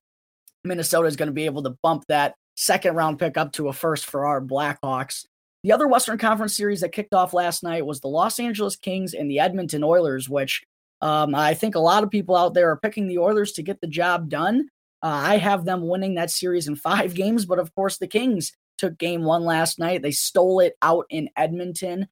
Minnesota 0.66 1.08
is 1.08 1.16
going 1.16 1.28
to 1.28 1.34
be 1.34 1.46
able 1.46 1.64
to 1.64 1.78
bump 1.82 2.04
that 2.10 2.36
second 2.58 2.96
round 2.96 3.18
pick 3.18 3.38
up 3.38 3.54
to 3.54 3.70
a 3.70 3.74
first 3.74 4.08
for 4.08 4.26
our 4.26 4.42
Blackhawks. 4.42 5.26
The 5.64 5.72
other 5.72 5.88
Western 5.88 6.18
Conference 6.18 6.54
series 6.54 6.82
that 6.82 6.92
kicked 6.92 7.14
off 7.14 7.32
last 7.32 7.64
night 7.64 7.86
was 7.86 8.02
the 8.02 8.10
Los 8.10 8.42
Angeles 8.42 8.76
Kings 8.76 9.14
and 9.14 9.32
the 9.32 9.40
Edmonton 9.40 9.86
Oilers, 9.86 10.28
which 10.28 10.66
um, 11.02 11.34
I 11.34 11.54
think 11.54 11.76
a 11.76 11.80
lot 11.80 12.04
of 12.04 12.10
people 12.10 12.36
out 12.36 12.54
there 12.54 12.70
are 12.70 12.78
picking 12.78 13.08
the 13.08 13.20
Oilers 13.20 13.54
to 13.54 13.64
get 13.64 13.82
the 13.82 13.88
job 13.88 14.30
done. 14.30 14.68
Uh, 15.02 15.08
I 15.08 15.38
have 15.38 15.66
them 15.66 15.88
winning 15.88 16.16
that 16.16 16.32
series 16.32 16.68
in 16.68 16.76
five 16.76 17.14
games, 17.14 17.46
but 17.46 17.60
of 17.60 17.74
course, 17.76 17.98
the 17.98 18.08
Kings 18.08 18.52
took 18.78 18.98
game 18.98 19.24
one 19.24 19.44
last 19.44 19.80
night. 19.80 20.02
They 20.02 20.12
stole 20.12 20.60
it 20.60 20.76
out 20.82 21.06
in 21.10 21.30
Edmonton. 21.36 22.08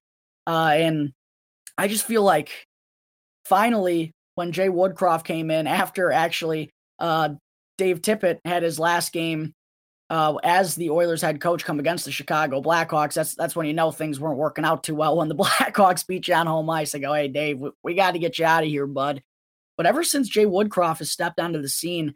Uh, 0.45 0.71
and 0.73 1.13
I 1.77 1.87
just 1.87 2.05
feel 2.05 2.23
like 2.23 2.67
finally, 3.45 4.13
when 4.35 4.51
Jay 4.51 4.67
Woodcroft 4.67 5.23
came 5.23 5.49
in 5.49 5.65
after 5.65 6.11
actually 6.11 6.69
uh, 6.99 7.29
Dave 7.77 8.01
Tippett 8.01 8.39
had 8.45 8.63
his 8.63 8.79
last 8.79 9.11
game 9.11 9.53
uh, 10.09 10.35
as 10.43 10.75
the 10.75 10.89
Oilers 10.89 11.21
head 11.21 11.41
coach 11.41 11.65
come 11.65 11.79
against 11.79 12.05
the 12.05 12.11
Chicago 12.11 12.61
Blackhawks, 12.61 13.13
that's 13.13 13.35
that's 13.35 13.55
when 13.55 13.67
you 13.67 13.73
know 13.73 13.91
things 13.91 14.19
weren't 14.19 14.37
working 14.37 14.65
out 14.65 14.83
too 14.83 14.95
well. 14.95 15.17
When 15.17 15.27
the 15.27 15.35
Blackhawks 15.35 16.07
beat 16.07 16.27
you 16.27 16.33
on 16.33 16.47
home 16.47 16.69
ice, 16.69 16.91
they 16.91 16.99
go, 16.99 17.13
"Hey, 17.13 17.27
Dave, 17.27 17.59
we, 17.59 17.71
we 17.83 17.95
got 17.95 18.11
to 18.11 18.19
get 18.19 18.39
you 18.39 18.45
out 18.45 18.63
of 18.63 18.69
here, 18.69 18.87
bud." 18.87 19.21
But 19.75 19.85
ever 19.85 20.03
since 20.03 20.29
Jay 20.29 20.45
Woodcroft 20.45 20.99
has 20.99 21.11
stepped 21.11 21.39
onto 21.39 21.61
the 21.61 21.69
scene, 21.69 22.15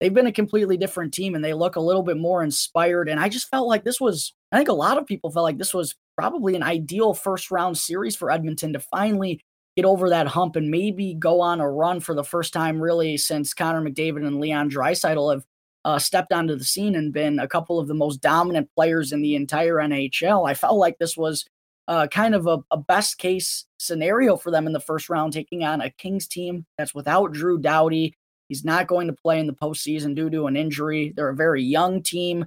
they've 0.00 0.14
been 0.14 0.26
a 0.26 0.32
completely 0.32 0.76
different 0.76 1.12
team, 1.12 1.34
and 1.34 1.44
they 1.44 1.54
look 1.54 1.76
a 1.76 1.80
little 1.80 2.02
bit 2.02 2.16
more 2.16 2.42
inspired. 2.42 3.08
And 3.08 3.20
I 3.20 3.28
just 3.28 3.48
felt 3.48 3.68
like 3.68 3.84
this 3.84 4.00
was, 4.00 4.32
I 4.50 4.56
think 4.56 4.68
a 4.68 4.74
lot 4.74 4.98
of 4.98 5.06
people 5.06 5.30
felt 5.30 5.44
like 5.44 5.58
this 5.58 5.74
was 5.74 5.94
probably 6.16 6.56
an 6.56 6.62
ideal 6.62 7.14
first 7.14 7.50
round 7.50 7.76
series 7.76 8.16
for 8.16 8.30
Edmonton 8.30 8.72
to 8.72 8.80
finally 8.80 9.40
get 9.76 9.84
over 9.84 10.08
that 10.08 10.26
hump 10.26 10.56
and 10.56 10.70
maybe 10.70 11.14
go 11.14 11.42
on 11.42 11.60
a 11.60 11.70
run 11.70 12.00
for 12.00 12.14
the 12.14 12.24
first 12.24 12.54
time 12.54 12.80
really 12.80 13.18
since 13.18 13.52
Connor 13.52 13.82
McDavid 13.82 14.26
and 14.26 14.40
Leon 14.40 14.70
Draisaitl 14.70 15.34
have 15.34 15.44
uh, 15.86 16.00
stepped 16.00 16.32
onto 16.32 16.56
the 16.56 16.64
scene 16.64 16.96
and 16.96 17.12
been 17.12 17.38
a 17.38 17.46
couple 17.46 17.78
of 17.78 17.86
the 17.86 17.94
most 17.94 18.20
dominant 18.20 18.68
players 18.74 19.12
in 19.12 19.22
the 19.22 19.36
entire 19.36 19.76
NHL. 19.76 20.50
I 20.50 20.52
felt 20.52 20.78
like 20.78 20.98
this 20.98 21.16
was 21.16 21.44
uh, 21.86 22.08
kind 22.08 22.34
of 22.34 22.48
a, 22.48 22.58
a, 22.72 22.76
best 22.76 23.18
case 23.18 23.66
scenario 23.78 24.36
for 24.36 24.50
them 24.50 24.66
in 24.66 24.72
the 24.72 24.80
first 24.80 25.08
round, 25.08 25.32
taking 25.32 25.62
on 25.62 25.80
a 25.80 25.90
Kings 25.90 26.26
team 26.26 26.66
that's 26.76 26.92
without 26.92 27.30
Drew 27.30 27.56
Doughty. 27.56 28.16
He's 28.48 28.64
not 28.64 28.88
going 28.88 29.06
to 29.06 29.12
play 29.12 29.38
in 29.38 29.46
the 29.46 29.52
postseason 29.52 30.16
due 30.16 30.28
to 30.28 30.48
an 30.48 30.56
injury. 30.56 31.12
They're 31.14 31.28
a 31.28 31.36
very 31.36 31.62
young 31.62 32.02
team, 32.02 32.46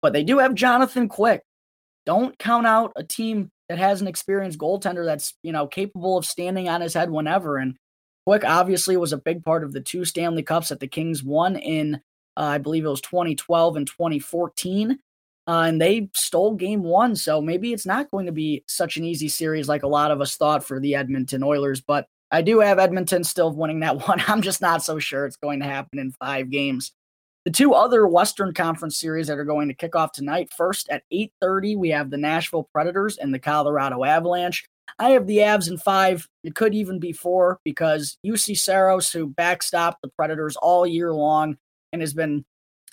but 0.00 0.12
they 0.12 0.22
do 0.22 0.38
have 0.38 0.54
Jonathan 0.54 1.08
Quick. 1.08 1.42
Don't 2.04 2.38
count 2.38 2.68
out 2.68 2.92
a 2.94 3.02
team 3.02 3.50
that 3.68 3.78
has 3.78 4.00
an 4.00 4.06
experienced 4.06 4.60
goaltender 4.60 5.04
that's 5.04 5.34
you 5.42 5.50
know 5.50 5.66
capable 5.66 6.16
of 6.16 6.24
standing 6.24 6.68
on 6.68 6.82
his 6.82 6.94
head 6.94 7.10
whenever. 7.10 7.56
And 7.56 7.76
Quick 8.24 8.44
obviously 8.44 8.96
was 8.96 9.12
a 9.12 9.18
big 9.18 9.42
part 9.42 9.64
of 9.64 9.72
the 9.72 9.80
two 9.80 10.04
Stanley 10.04 10.44
Cups 10.44 10.68
that 10.68 10.78
the 10.78 10.86
Kings 10.86 11.24
won 11.24 11.56
in 11.56 12.00
uh, 12.36 12.42
I 12.42 12.58
believe 12.58 12.84
it 12.84 12.88
was 12.88 13.00
2012 13.00 13.76
and 13.76 13.86
2014. 13.86 14.98
Uh, 15.48 15.62
and 15.68 15.80
they 15.80 16.08
stole 16.12 16.54
game 16.54 16.82
one. 16.82 17.14
So 17.14 17.40
maybe 17.40 17.72
it's 17.72 17.86
not 17.86 18.10
going 18.10 18.26
to 18.26 18.32
be 18.32 18.64
such 18.66 18.96
an 18.96 19.04
easy 19.04 19.28
series 19.28 19.68
like 19.68 19.84
a 19.84 19.88
lot 19.88 20.10
of 20.10 20.20
us 20.20 20.36
thought 20.36 20.64
for 20.64 20.80
the 20.80 20.96
Edmonton 20.96 21.42
Oilers. 21.42 21.80
But 21.80 22.08
I 22.32 22.42
do 22.42 22.58
have 22.60 22.78
Edmonton 22.78 23.22
still 23.22 23.52
winning 23.52 23.80
that 23.80 23.96
one. 24.08 24.22
I'm 24.26 24.42
just 24.42 24.60
not 24.60 24.82
so 24.82 24.98
sure 24.98 25.24
it's 25.24 25.36
going 25.36 25.60
to 25.60 25.66
happen 25.66 25.98
in 25.98 26.12
five 26.12 26.50
games. 26.50 26.92
The 27.44 27.52
two 27.52 27.74
other 27.74 28.08
Western 28.08 28.52
Conference 28.52 28.98
series 28.98 29.28
that 29.28 29.38
are 29.38 29.44
going 29.44 29.68
to 29.68 29.74
kick 29.74 29.94
off 29.94 30.10
tonight. 30.10 30.50
First 30.56 30.88
at 30.88 31.04
8:30, 31.12 31.76
we 31.76 31.90
have 31.90 32.10
the 32.10 32.16
Nashville 32.16 32.68
Predators 32.72 33.18
and 33.18 33.32
the 33.32 33.38
Colorado 33.38 34.02
Avalanche. 34.02 34.64
I 34.98 35.10
have 35.10 35.28
the 35.28 35.38
Avs 35.38 35.68
in 35.68 35.78
five. 35.78 36.26
It 36.42 36.56
could 36.56 36.74
even 36.74 36.98
be 36.98 37.12
four 37.12 37.60
because 37.64 38.18
Juuse 38.24 38.58
Saros, 38.58 39.12
who 39.12 39.28
backstopped 39.28 39.96
the 40.02 40.08
Predators 40.08 40.56
all 40.56 40.86
year 40.86 41.12
long, 41.12 41.56
and 41.96 42.02
has 42.02 42.14
been 42.14 42.44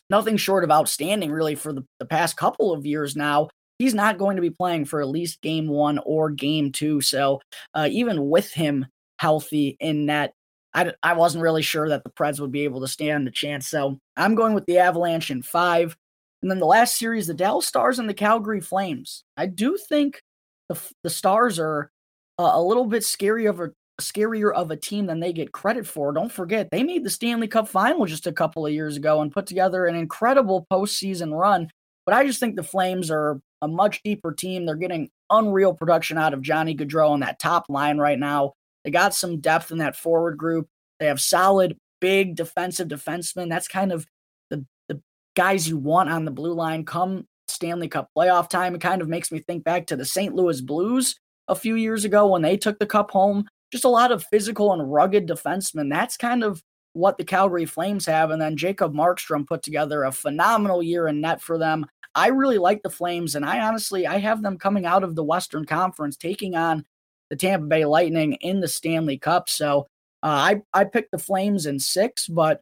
nothing 0.10 0.38
short 0.38 0.64
of 0.64 0.72
outstanding 0.72 1.32
really 1.32 1.56
for 1.56 1.74
the, 1.74 1.84
the 2.00 2.06
past 2.06 2.38
couple 2.38 2.72
of 2.72 2.86
years 2.86 3.16
now. 3.16 3.50
He's 3.80 3.94
not 3.94 4.18
going 4.18 4.38
to 4.38 4.42
be 4.42 4.50
playing 4.50 4.86
for 4.86 5.02
at 5.02 5.10
least 5.10 5.42
game 5.42 5.68
one 5.68 6.00
or 6.06 6.30
game 6.30 6.72
two. 6.72 7.02
So 7.02 7.42
uh, 7.74 7.90
even 7.92 8.30
with 8.30 8.52
him 8.54 8.86
healthy 9.18 9.76
in 9.80 10.06
net, 10.06 10.34
I, 10.74 10.94
I 11.04 11.14
wasn't 11.14 11.44
really 11.44 11.64
sure 11.64 11.90
that 11.90 12.04
the 12.04 12.10
Preds 12.10 12.40
would 12.40 12.52
be 12.52 12.64
able 12.64 12.82
to 12.82 12.88
stand 12.88 13.28
the 13.28 13.32
chance. 13.32 13.68
So 13.68 14.00
I'm 14.16 14.36
going 14.36 14.54
with 14.54 14.66
the 14.66 14.78
Avalanche 14.78 15.32
in 15.32 15.42
five. 15.42 15.98
And 16.42 16.50
then 16.50 16.60
the 16.60 16.66
last 16.66 16.98
series, 16.98 17.28
the 17.28 17.34
Dallas 17.34 17.68
Stars 17.68 18.00
and 18.00 18.08
the 18.10 18.14
Calgary 18.14 18.62
Flames. 18.62 19.24
I 19.36 19.48
do 19.48 19.78
think 19.78 20.22
the, 20.70 20.80
the 21.04 21.10
Stars 21.10 21.60
are 21.60 21.92
uh, 22.40 22.52
a 22.54 22.62
little 22.62 22.86
bit 22.86 23.04
scary 23.04 23.48
of 23.48 23.60
a 23.60 23.72
scarier 24.02 24.54
of 24.54 24.72
a 24.72 24.78
team 24.78 25.06
than 25.06 25.20
they 25.20 25.34
get 25.34 25.52
credit 25.52 25.86
for. 25.86 26.12
Don't 26.12 26.32
forget, 26.32 26.70
they 26.72 26.84
made 26.84 27.04
the 27.04 27.10
Stanley 27.10 27.48
Cup 27.48 27.68
final 27.68 28.06
just 28.06 28.28
a 28.28 28.34
couple 28.34 28.66
of 28.66 28.74
years 28.74 28.98
ago 28.98 29.22
and 29.22 29.32
put 29.32 29.46
together 29.46 29.86
an 29.86 29.96
incredible 29.96 30.66
postseason 30.72 31.38
run. 31.38 31.70
But 32.06 32.16
I 32.16 32.26
just 32.26 32.40
think 32.40 32.56
the 32.56 32.64
Flames 32.64 33.10
are 33.12 33.40
a 33.62 33.68
much 33.68 34.02
deeper 34.04 34.34
team. 34.34 34.66
They're 34.66 34.76
getting 34.76 35.10
unreal 35.30 35.74
production 35.74 36.18
out 36.18 36.34
of 36.34 36.42
Johnny 36.42 36.76
Gaudreau 36.76 37.12
on 37.12 37.22
that 37.22 37.40
top 37.40 37.66
line 37.70 37.98
right 37.98 38.20
now. 38.20 38.54
They 38.84 38.92
got 38.92 39.14
some 39.14 39.40
depth 39.40 39.72
in 39.72 39.78
that 39.78 39.96
forward 39.96 40.38
group. 40.38 40.68
They 41.00 41.06
have 41.06 41.22
solid, 41.22 41.78
big 42.02 42.36
defensive 42.36 42.90
defensemen. 42.90 43.50
That's 43.50 43.68
kind 43.68 43.92
of 43.92 44.06
the, 44.50 44.66
the 44.90 45.02
guys 45.36 45.68
you 45.68 45.78
want 45.78 46.10
on 46.10 46.26
the 46.26 46.32
blue 46.32 46.54
line 46.54 46.84
come 46.84 47.26
Stanley 47.48 47.88
Cup 47.88 48.10
playoff 48.18 48.50
time. 48.50 48.76
It 48.76 48.82
kind 48.82 49.02
of 49.02 49.08
makes 49.08 49.32
me 49.32 49.40
think 49.40 49.64
back 49.64 49.88
to 49.88 49.96
the 49.96 50.06
St. 50.06 50.36
Louis 50.36 50.60
Blues 50.60 51.16
a 51.48 51.56
few 51.56 51.76
years 51.76 52.06
ago 52.06 52.28
when 52.28 52.42
they 52.42 52.58
took 52.58 52.80
the 52.80 52.86
cup 52.86 53.12
home 53.12 53.48
just 53.74 53.86
a 53.86 53.90
lot 53.90 54.12
of 54.12 54.24
physical 54.26 54.72
and 54.72 54.94
rugged 54.94 55.28
defensemen. 55.28 55.90
That's 55.90 56.16
kind 56.16 56.44
of 56.44 56.62
what 56.94 57.18
the 57.18 57.24
Calgary 57.24 57.66
Flames 57.66 58.06
have. 58.06 58.30
And 58.30 58.40
then 58.40 58.56
Jacob 58.56 58.94
Markstrom 58.94 59.48
put 59.48 59.64
together 59.64 60.04
a 60.04 60.12
phenomenal 60.12 60.84
year 60.84 61.08
in 61.08 61.22
net 61.22 61.42
for 61.42 61.58
them. 61.58 61.88
I 62.14 62.28
really 62.28 62.60
like 62.60 62.84
the 62.84 62.92
Flames, 62.92 63.34
and 63.34 63.44
I 63.44 63.68
honestly 63.68 64.06
I 64.06 64.20
have 64.20 64.44
them 64.44 64.60
coming 64.60 64.86
out 64.86 65.04
of 65.04 65.16
the 65.16 65.24
Western 65.24 65.66
Conference, 65.66 66.16
taking 66.16 66.56
on 66.56 66.86
the 67.32 67.36
Tampa 67.36 67.66
Bay 67.66 67.84
Lightning 67.86 68.34
in 68.34 68.60
the 68.60 68.68
Stanley 68.68 69.18
Cup. 69.18 69.50
So 69.50 69.88
uh, 70.22 70.28
I 70.28 70.62
I 70.72 70.84
picked 70.84 71.10
the 71.10 71.18
Flames 71.18 71.66
in 71.66 71.80
six, 71.80 72.28
but 72.28 72.62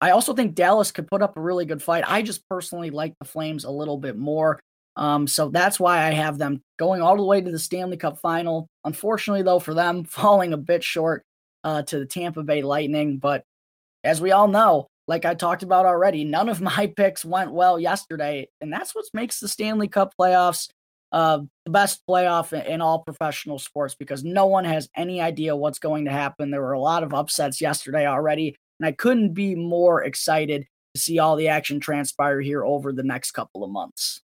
I 0.00 0.12
also 0.12 0.32
think 0.32 0.54
Dallas 0.54 0.90
could 0.90 1.06
put 1.06 1.20
up 1.20 1.36
a 1.36 1.42
really 1.42 1.66
good 1.66 1.82
fight. 1.82 2.04
I 2.06 2.22
just 2.22 2.48
personally 2.48 2.88
like 2.88 3.12
the 3.18 3.26
Flames 3.26 3.64
a 3.64 3.70
little 3.70 3.98
bit 3.98 4.16
more. 4.16 4.58
Um, 4.96 5.26
so 5.26 5.50
that's 5.50 5.78
why 5.78 6.06
I 6.06 6.10
have 6.12 6.38
them 6.38 6.62
going 6.78 7.02
all 7.02 7.16
the 7.16 7.24
way 7.24 7.40
to 7.40 7.50
the 7.50 7.58
Stanley 7.58 7.96
Cup 7.96 8.18
final. 8.18 8.68
Unfortunately, 8.84 9.42
though, 9.42 9.58
for 9.58 9.74
them, 9.74 10.04
falling 10.08 10.52
a 10.52 10.58
bit 10.58 10.82
short 10.82 11.22
uh, 11.64 11.82
to 11.82 11.98
the 11.98 12.06
Tampa 12.06 12.42
Bay 12.42 12.62
Lightning. 12.62 13.18
But 13.18 13.44
as 14.04 14.20
we 14.20 14.32
all 14.32 14.48
know, 14.48 14.86
like 15.08 15.24
I 15.24 15.34
talked 15.34 15.62
about 15.62 15.86
already, 15.86 16.24
none 16.24 16.48
of 16.48 16.60
my 16.76 16.92
picks 16.96 17.24
went 17.24 17.52
well 17.52 17.78
yesterday. 17.78 18.48
And 18.60 18.72
that's 18.72 18.94
what 18.94 19.04
makes 19.12 19.40
the 19.40 19.48
Stanley 19.48 19.88
Cup 19.88 20.14
playoffs 20.18 20.68
uh, 21.12 21.40
the 21.64 21.70
best 21.70 22.02
playoff 22.08 22.52
in, 22.52 22.66
in 22.66 22.80
all 22.80 22.98
professional 23.00 23.58
sports 23.58 23.94
because 23.94 24.24
no 24.24 24.46
one 24.46 24.64
has 24.64 24.88
any 24.96 25.20
idea 25.20 25.56
what's 25.56 25.78
going 25.78 26.04
to 26.04 26.10
happen. 26.10 26.50
There 26.50 26.60
were 26.60 26.72
a 26.72 26.80
lot 26.80 27.02
of 27.02 27.14
upsets 27.14 27.60
yesterday 27.60 28.06
already. 28.06 28.56
And 28.80 28.86
I 28.86 28.92
couldn't 28.92 29.32
be 29.32 29.54
more 29.54 30.04
excited 30.04 30.66
to 30.94 31.00
see 31.00 31.18
all 31.18 31.36
the 31.36 31.48
action 31.48 31.80
transpire 31.80 32.40
here 32.40 32.64
over 32.64 32.92
the 32.92 33.02
next 33.02 33.32
couple 33.32 33.64
of 33.64 33.70
months. 33.70 34.20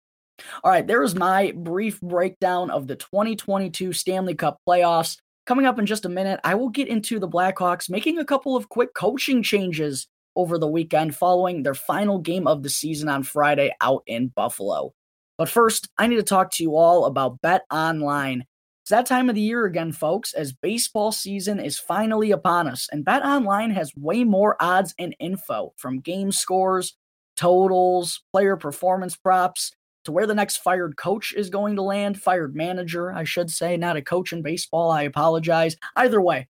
All 0.62 0.70
right, 0.70 0.86
there 0.86 1.02
is 1.02 1.14
my 1.14 1.52
brief 1.56 2.00
breakdown 2.00 2.70
of 2.70 2.86
the 2.86 2.96
2022 2.96 3.92
Stanley 3.92 4.34
Cup 4.34 4.60
playoffs. 4.68 5.16
Coming 5.46 5.66
up 5.66 5.78
in 5.78 5.86
just 5.86 6.04
a 6.04 6.10
minute, 6.10 6.40
I 6.44 6.54
will 6.56 6.68
get 6.68 6.88
into 6.88 7.18
the 7.18 7.28
Blackhawks 7.28 7.88
making 7.88 8.18
a 8.18 8.24
couple 8.24 8.56
of 8.56 8.68
quick 8.68 8.94
coaching 8.94 9.42
changes 9.42 10.08
over 10.34 10.58
the 10.58 10.66
weekend 10.66 11.14
following 11.14 11.62
their 11.62 11.74
final 11.74 12.18
game 12.18 12.46
of 12.46 12.62
the 12.62 12.68
season 12.68 13.08
on 13.08 13.22
Friday 13.22 13.72
out 13.80 14.02
in 14.06 14.28
Buffalo. 14.28 14.92
But 15.38 15.48
first, 15.48 15.88
I 15.98 16.06
need 16.06 16.16
to 16.16 16.22
talk 16.22 16.50
to 16.52 16.62
you 16.62 16.76
all 16.76 17.06
about 17.06 17.40
Bet 17.42 17.62
Online. 17.70 18.44
It's 18.82 18.90
that 18.90 19.06
time 19.06 19.28
of 19.28 19.34
the 19.34 19.40
year 19.40 19.64
again, 19.64 19.92
folks, 19.92 20.32
as 20.32 20.52
baseball 20.52 21.12
season 21.12 21.60
is 21.60 21.78
finally 21.78 22.30
upon 22.30 22.68
us, 22.68 22.88
and 22.90 23.04
Bet 23.04 23.24
Online 23.24 23.70
has 23.70 23.92
way 23.96 24.24
more 24.24 24.56
odds 24.60 24.94
and 24.98 25.14
info 25.18 25.72
from 25.76 26.00
game 26.00 26.30
scores, 26.30 26.96
totals, 27.36 28.22
player 28.32 28.56
performance 28.56 29.16
props 29.16 29.72
to 30.06 30.12
where 30.12 30.26
the 30.26 30.34
next 30.34 30.58
fired 30.58 30.96
coach 30.96 31.32
is 31.34 31.50
going 31.50 31.76
to 31.76 31.82
land, 31.82 32.20
fired 32.20 32.56
manager, 32.56 33.12
I 33.12 33.25
should 33.25 33.50
say, 33.50 33.76
not 33.76 33.96
a 33.96 34.02
coach 34.02 34.32
in 34.32 34.42
baseball. 34.42 34.90
I 34.90 35.02
apologize. 35.02 35.76
Either 35.94 36.20
way, 36.20 36.48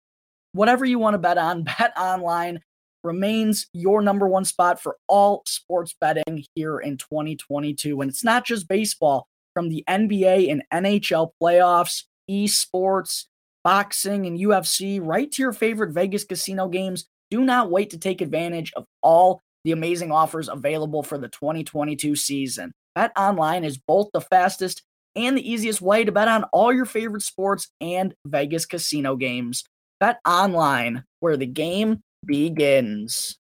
whatever 0.53 0.86
you 0.86 0.98
want 0.98 1.13
to 1.13 1.20
bet 1.20 1.38
on, 1.38 1.63
Bet 1.77 1.94
Online 1.98 2.62
remains 3.03 3.68
your 3.74 4.01
number 4.01 4.27
one 4.27 4.46
spot 4.46 4.82
for 4.82 4.98
all 5.08 5.44
sports 5.46 5.96
betting 6.00 6.46
here 6.56 6.79
in 6.79 6.98
2022. 6.98 8.01
And 8.01 8.10
it's 8.10 8.24
not 8.24 8.46
just 8.46 8.68
baseball, 8.68 9.27
from 9.53 9.70
the 9.70 9.84
NBA 9.89 10.51
and 10.51 10.63
NHL 10.74 11.32
playoffs, 11.41 12.03
esports, 12.29 13.25
boxing, 13.63 14.25
and 14.25 14.39
UFC, 14.39 15.00
right 15.03 15.29
to 15.32 15.41
your 15.41 15.53
favorite 15.53 15.91
Vegas 15.91 16.24
casino 16.24 16.68
games. 16.68 17.06
Do 17.29 17.41
not 17.41 17.70
wait 17.70 17.89
to 17.89 17.98
take 17.98 18.22
advantage 18.22 18.72
of 18.75 18.86
all 19.01 19.41
the 19.63 19.72
amazing 19.72 20.12
offers 20.12 20.50
available 20.50 21.03
for 21.03 21.18
the 21.18 21.27
2022 21.27 22.15
season. 22.15 22.72
Bet 22.96 23.12
online 23.17 23.63
is 23.63 23.77
both 23.77 24.10
the 24.13 24.22
fastest 24.22 24.84
and 25.15 25.38
the 25.38 25.50
easiest 25.50 25.81
way 25.81 26.03
to 26.03 26.12
bet 26.12 26.27
on 26.27 26.43
all 26.53 26.72
your 26.74 26.86
favorite 26.86 27.24
sports 27.24 27.69
and 27.81 28.13
Vegas 28.25 28.65
casino 28.65 29.15
games. 29.15 29.63
Bet 30.00 30.19
online, 30.25 31.03
where 31.19 31.38
the 31.38 31.46
game 31.46 32.01
begins. 32.25 33.38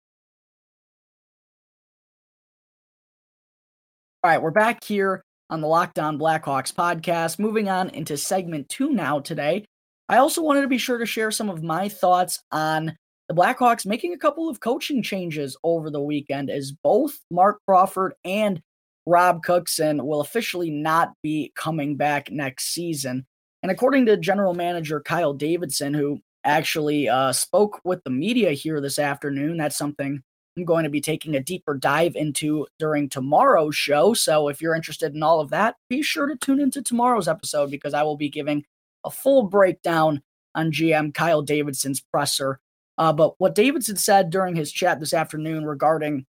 All 4.23 4.29
right, 4.29 4.41
we're 4.41 4.51
back 4.51 4.83
here 4.83 5.23
on 5.49 5.61
the 5.61 5.67
Locked 5.67 5.97
On 5.97 6.19
Blackhawks 6.19 6.73
podcast. 6.73 7.39
Moving 7.39 7.69
on 7.69 7.89
into 7.89 8.17
segment 8.17 8.67
two 8.67 8.91
now 8.91 9.19
today. 9.19 9.65
I 10.09 10.17
also 10.17 10.41
wanted 10.41 10.61
to 10.61 10.67
be 10.67 10.77
sure 10.77 10.97
to 10.97 11.05
share 11.05 11.31
some 11.31 11.49
of 11.49 11.63
my 11.63 11.87
thoughts 11.87 12.39
on 12.51 12.97
the 13.29 13.35
Blackhawks 13.35 13.85
making 13.85 14.13
a 14.13 14.17
couple 14.17 14.49
of 14.49 14.59
coaching 14.59 15.03
changes 15.03 15.55
over 15.63 15.89
the 15.89 16.01
weekend 16.01 16.49
as 16.49 16.71
both 16.71 17.19
Marc 17.31 17.59
Crawford 17.67 18.13
and 18.25 18.61
Rob 19.09 19.41
Cookson 19.43 20.05
will 20.05 20.21
officially 20.21 20.69
not 20.69 21.13
be 21.23 21.51
coming 21.55 21.95
back 21.95 22.31
next 22.31 22.73
season. 22.73 23.25
And 23.63 23.71
according 23.71 24.05
to 24.05 24.17
general 24.17 24.53
manager 24.53 25.01
Kyle 25.01 25.33
Davidson, 25.33 25.93
who 25.93 26.19
actually 26.43 27.09
uh, 27.09 27.33
spoke 27.33 27.81
with 27.83 28.03
the 28.03 28.11
media 28.11 28.51
here 28.51 28.79
this 28.79 28.99
afternoon, 28.99 29.57
that's 29.57 29.77
something 29.77 30.21
I'm 30.55 30.63
going 30.63 30.83
to 30.83 30.89
be 30.89 31.01
taking 31.01 31.35
a 31.35 31.41
deeper 31.41 31.75
dive 31.75 32.15
into 32.15 32.67
during 32.77 33.09
tomorrow's 33.09 33.75
show. 33.75 34.13
So 34.13 34.47
if 34.47 34.61
you're 34.61 34.75
interested 34.75 35.15
in 35.15 35.23
all 35.23 35.39
of 35.39 35.49
that, 35.49 35.75
be 35.89 36.03
sure 36.03 36.27
to 36.27 36.35
tune 36.35 36.59
into 36.59 36.81
tomorrow's 36.81 37.27
episode 37.27 37.71
because 37.71 37.95
I 37.95 38.03
will 38.03 38.17
be 38.17 38.29
giving 38.29 38.63
a 39.03 39.09
full 39.09 39.43
breakdown 39.43 40.21
on 40.53 40.71
GM 40.71 41.13
Kyle 41.15 41.41
Davidson's 41.41 41.99
presser. 41.99 42.59
Uh, 42.97 43.13
but 43.13 43.33
what 43.39 43.55
Davidson 43.55 43.95
said 43.95 44.29
during 44.29 44.55
his 44.55 44.71
chat 44.71 44.99
this 44.99 45.13
afternoon 45.13 45.65
regarding 45.65 46.25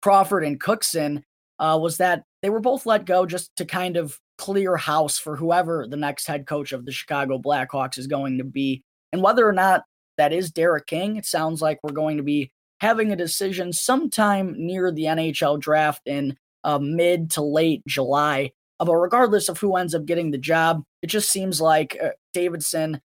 Crawford 0.00 0.44
and 0.44 0.58
Cookson 0.58 1.24
uh, 1.58 1.78
was 1.80 1.98
that 1.98 2.24
they 2.42 2.50
were 2.50 2.60
both 2.60 2.86
let 2.86 3.06
go 3.06 3.26
just 3.26 3.54
to 3.56 3.64
kind 3.64 3.96
of 3.96 4.18
clear 4.38 4.76
house 4.76 5.18
for 5.18 5.36
whoever 5.36 5.86
the 5.88 5.96
next 5.96 6.26
head 6.26 6.46
coach 6.46 6.72
of 6.72 6.84
the 6.84 6.92
Chicago 6.92 7.38
Blackhawks 7.38 7.98
is 7.98 8.06
going 8.06 8.38
to 8.38 8.44
be. 8.44 8.82
And 9.12 9.22
whether 9.22 9.48
or 9.48 9.52
not 9.52 9.84
that 10.18 10.32
is 10.32 10.50
Derek 10.50 10.86
King, 10.86 11.16
it 11.16 11.26
sounds 11.26 11.62
like 11.62 11.78
we're 11.82 11.92
going 11.92 12.18
to 12.18 12.22
be 12.22 12.50
having 12.80 13.10
a 13.10 13.16
decision 13.16 13.72
sometime 13.72 14.54
near 14.58 14.92
the 14.92 15.04
NHL 15.04 15.58
draft 15.58 16.02
in 16.06 16.36
uh, 16.64 16.78
mid 16.78 17.30
to 17.32 17.42
late 17.42 17.82
July. 17.86 18.52
Uh, 18.78 18.84
but 18.84 18.96
regardless 18.96 19.48
of 19.48 19.58
who 19.58 19.76
ends 19.76 19.94
up 19.94 20.04
getting 20.04 20.30
the 20.30 20.38
job, 20.38 20.82
it 21.02 21.06
just 21.06 21.30
seems 21.30 21.60
like 21.60 21.96
uh, 22.02 22.10
Davidson 22.34 23.00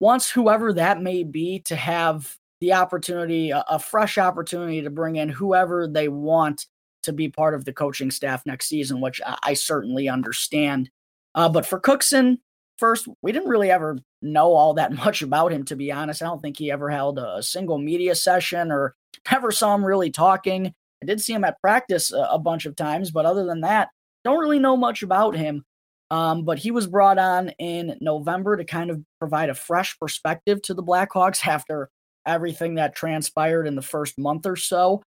wants 0.00 0.30
whoever 0.30 0.72
that 0.72 1.00
may 1.00 1.22
be 1.22 1.60
to 1.60 1.76
have 1.76 2.36
the 2.60 2.72
opportunity, 2.72 3.50
a, 3.50 3.64
a 3.68 3.78
fresh 3.78 4.18
opportunity 4.18 4.82
to 4.82 4.90
bring 4.90 5.16
in 5.16 5.28
whoever 5.28 5.86
they 5.86 6.08
want 6.08 6.66
to 7.06 7.12
be 7.12 7.28
part 7.28 7.54
of 7.54 7.64
the 7.64 7.72
coaching 7.72 8.10
staff 8.10 8.44
next 8.46 8.68
season, 8.68 9.00
which 9.00 9.20
I, 9.26 9.38
I 9.42 9.54
certainly 9.54 10.08
understand. 10.08 10.90
Uh, 11.34 11.48
but 11.48 11.66
for 11.66 11.80
Cookson, 11.80 12.38
first, 12.78 13.08
we 13.22 13.32
didn't 13.32 13.48
really 13.48 13.70
ever 13.70 13.98
know 14.22 14.52
all 14.52 14.74
that 14.74 14.92
much 15.04 15.22
about 15.22 15.52
him, 15.52 15.64
to 15.64 15.76
be 15.76 15.90
honest. 15.90 16.22
I 16.22 16.26
don't 16.26 16.40
think 16.40 16.58
he 16.58 16.70
ever 16.70 16.90
held 16.90 17.18
a 17.18 17.42
single 17.42 17.78
media 17.78 18.14
session 18.14 18.70
or 18.70 18.94
never 19.32 19.50
saw 19.50 19.74
him 19.74 19.84
really 19.84 20.10
talking. 20.10 20.72
I 21.02 21.06
did 21.06 21.20
see 21.20 21.32
him 21.32 21.44
at 21.44 21.60
practice 21.60 22.12
a, 22.12 22.28
a 22.32 22.38
bunch 22.38 22.66
of 22.66 22.76
times, 22.76 23.10
but 23.10 23.26
other 23.26 23.44
than 23.44 23.62
that, 23.62 23.88
don't 24.24 24.38
really 24.38 24.58
know 24.58 24.76
much 24.76 25.02
about 25.02 25.36
him. 25.36 25.64
Um, 26.10 26.44
but 26.44 26.58
he 26.58 26.70
was 26.70 26.86
brought 26.86 27.18
on 27.18 27.50
in 27.58 27.98
November 28.00 28.56
to 28.56 28.64
kind 28.64 28.90
of 28.90 29.02
provide 29.18 29.50
a 29.50 29.54
fresh 29.54 29.98
perspective 29.98 30.62
to 30.62 30.74
the 30.74 30.82
Blackhawks 30.82 31.46
after 31.46 31.90
everything 32.26 32.74
that 32.74 32.94
transpired 32.94 33.66
in 33.66 33.76
the 33.76 33.82
first 33.82 34.18
month 34.18 34.46
or 34.46 34.56
so. 34.56 35.02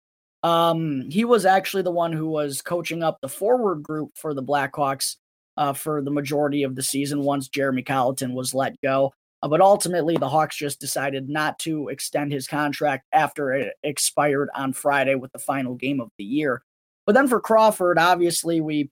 Um, 0.45 1.09
he 1.09 1.25
was 1.25 1.43
actually 1.43 1.81
the 1.81 1.89
one 1.89 2.13
who 2.13 2.27
was 2.27 2.61
coaching 2.61 3.01
up 3.01 3.19
the 3.19 3.27
forward 3.27 3.81
group 3.81 4.11
for 4.15 4.35
the 4.35 4.43
Blackhawks 4.43 5.15
uh, 5.57 5.73
for 5.73 6.03
the 6.03 6.11
majority 6.11 6.61
of 6.61 6.75
the 6.75 6.83
season 6.83 7.23
once 7.23 7.47
Jeremy 7.47 7.81
Colliton 7.81 8.35
was 8.35 8.53
let 8.53 8.79
go. 8.79 9.11
Uh, 9.41 9.47
but 9.47 9.59
ultimately, 9.59 10.17
the 10.17 10.29
Hawks 10.29 10.55
just 10.55 10.79
decided 10.79 11.29
not 11.29 11.57
to 11.59 11.87
extend 11.87 12.31
his 12.31 12.45
contract 12.45 13.07
after 13.11 13.53
it 13.53 13.73
expired 13.81 14.49
on 14.53 14.71
Friday 14.71 15.15
with 15.15 15.31
the 15.31 15.39
final 15.39 15.73
game 15.73 15.99
of 15.99 16.11
the 16.19 16.23
year. 16.23 16.61
But 17.07 17.15
then 17.15 17.27
for 17.27 17.39
Crawford, 17.39 17.97
obviously, 17.97 18.61
we 18.61 18.91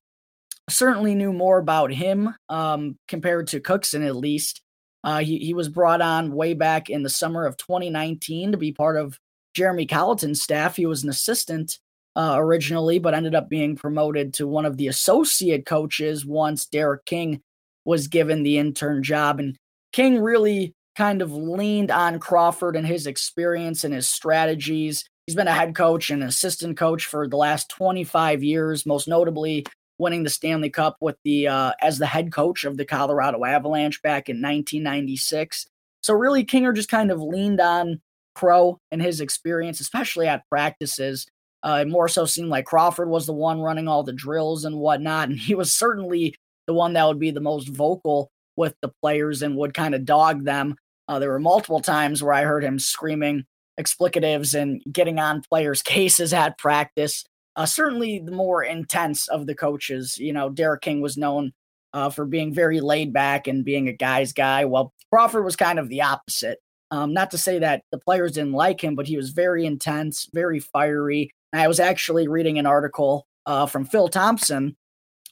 certainly 0.71 1.13
knew 1.13 1.33
more 1.33 1.59
about 1.59 1.93
him 1.93 2.33
um, 2.49 2.97
compared 3.07 3.45
to 3.49 3.59
Cookson, 3.59 4.01
at 4.01 4.15
least. 4.15 4.63
Uh, 5.03 5.19
he, 5.19 5.37
he 5.37 5.53
was 5.53 5.69
brought 5.69 6.01
on 6.01 6.33
way 6.33 6.55
back 6.55 6.89
in 6.89 7.03
the 7.03 7.09
summer 7.11 7.45
of 7.45 7.57
2019 7.57 8.53
to 8.53 8.57
be 8.57 8.71
part 8.71 8.97
of 8.97 9.19
Jeremy 9.53 9.85
Colliton's 9.85 10.41
staff. 10.41 10.75
He 10.75 10.85
was 10.85 11.03
an 11.03 11.09
assistant 11.09 11.79
uh, 12.15 12.35
originally, 12.37 12.99
but 12.99 13.13
ended 13.13 13.35
up 13.35 13.49
being 13.49 13.75
promoted 13.75 14.33
to 14.35 14.47
one 14.47 14.65
of 14.65 14.77
the 14.77 14.87
associate 14.87 15.65
coaches 15.65 16.25
once 16.25 16.65
Derek 16.65 17.05
King 17.05 17.41
was 17.85 18.07
given 18.07 18.43
the 18.43 18.57
intern 18.57 19.03
job. 19.03 19.39
And 19.39 19.57
King 19.91 20.19
really 20.19 20.73
kind 20.95 21.21
of 21.21 21.33
leaned 21.33 21.91
on 21.91 22.19
Crawford 22.19 22.75
and 22.75 22.85
his 22.85 23.07
experience 23.07 23.83
and 23.83 23.93
his 23.93 24.09
strategies. 24.09 25.05
He's 25.25 25.35
been 25.35 25.47
a 25.47 25.53
head 25.53 25.75
coach 25.75 26.09
and 26.09 26.23
assistant 26.23 26.77
coach 26.77 27.05
for 27.05 27.27
the 27.27 27.37
last 27.37 27.69
25 27.69 28.43
years, 28.43 28.85
most 28.85 29.07
notably 29.07 29.65
winning 29.97 30.23
the 30.23 30.29
Stanley 30.29 30.69
Cup 30.69 30.97
with 30.99 31.15
the 31.23 31.47
uh, 31.47 31.71
as 31.81 31.97
the 31.97 32.05
head 32.05 32.31
coach 32.31 32.63
of 32.63 32.77
the 32.77 32.85
Colorado 32.85 33.43
Avalanche 33.43 34.01
back 34.01 34.29
in 34.29 34.37
1996. 34.37 35.67
So 36.01 36.13
really, 36.13 36.45
Kinger 36.45 36.75
just 36.75 36.89
kind 36.89 37.09
of 37.09 37.21
leaned 37.21 37.61
on 37.61 38.01
Crow 38.35 38.79
and 38.91 39.01
his 39.01 39.21
experience, 39.21 39.79
especially 39.79 40.27
at 40.27 40.47
practices. 40.49 41.25
Uh, 41.63 41.79
it 41.81 41.87
more 41.87 42.07
so 42.07 42.25
seemed 42.25 42.49
like 42.49 42.65
Crawford 42.65 43.09
was 43.09 43.25
the 43.25 43.33
one 43.33 43.61
running 43.61 43.87
all 43.87 44.03
the 44.03 44.13
drills 44.13 44.65
and 44.65 44.77
whatnot, 44.77 45.29
and 45.29 45.39
he 45.39 45.55
was 45.55 45.73
certainly 45.73 46.35
the 46.67 46.73
one 46.73 46.93
that 46.93 47.07
would 47.07 47.19
be 47.19 47.31
the 47.31 47.41
most 47.41 47.67
vocal 47.67 48.29
with 48.55 48.75
the 48.81 48.91
players 49.01 49.41
and 49.41 49.57
would 49.57 49.73
kind 49.73 49.95
of 49.95 50.05
dog 50.05 50.45
them. 50.45 50.75
Uh, 51.07 51.19
there 51.19 51.31
were 51.31 51.39
multiple 51.39 51.81
times 51.81 52.21
where 52.23 52.33
I 52.33 52.43
heard 52.43 52.63
him 52.63 52.79
screaming 52.79 53.45
explicatives 53.79 54.53
and 54.59 54.81
getting 54.91 55.19
on 55.19 55.41
players' 55.49 55.81
cases 55.83 56.33
at 56.33 56.57
practice. 56.57 57.25
Uh, 57.55 57.65
certainly 57.65 58.19
the 58.19 58.31
more 58.31 58.63
intense 58.63 59.27
of 59.27 59.45
the 59.45 59.55
coaches. 59.55 60.17
You 60.17 60.33
know, 60.33 60.49
Derek 60.49 60.81
King 60.81 61.01
was 61.01 61.17
known 61.17 61.51
uh, 61.93 62.09
for 62.09 62.25
being 62.25 62.53
very 62.53 62.81
laid 62.81 63.13
back 63.13 63.47
and 63.47 63.63
being 63.63 63.87
a 63.87 63.93
guy's 63.93 64.33
guy, 64.33 64.65
Well, 64.65 64.93
Crawford 65.11 65.45
was 65.45 65.55
kind 65.55 65.79
of 65.79 65.89
the 65.89 66.01
opposite. 66.01 66.59
Um, 66.93 67.11
not 67.11 67.31
to 67.31 67.39
say 67.39 67.57
that 67.57 67.81
the 67.91 67.97
players 67.97 68.33
didn't 68.33 68.51
like 68.51 68.83
him, 68.83 68.93
but 68.93 69.07
he 69.07 69.17
was 69.17 69.31
very 69.31 69.65
intense, 69.65 70.29
very 70.31 70.59
fiery. 70.59 71.31
I 71.51 71.67
was 71.67 71.79
actually 71.79 72.27
reading 72.27 72.59
an 72.59 72.67
article 72.67 73.25
uh, 73.47 73.65
from 73.65 73.83
Phil 73.83 74.09
Thompson, 74.09 74.75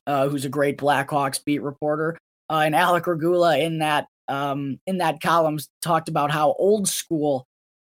uh, 0.07 0.27
who's 0.27 0.43
a 0.43 0.49
great 0.49 0.79
Blackhawks 0.79 1.43
beat 1.45 1.61
reporter, 1.61 2.17
uh, 2.49 2.63
and 2.65 2.75
Alec 2.75 3.05
Regula 3.05 3.59
in 3.59 3.77
that 3.77 4.07
um, 4.27 4.79
in 4.87 4.97
that 4.97 5.21
column 5.21 5.59
talked 5.83 6.09
about 6.09 6.31
how 6.31 6.53
old 6.53 6.87
school 6.87 7.45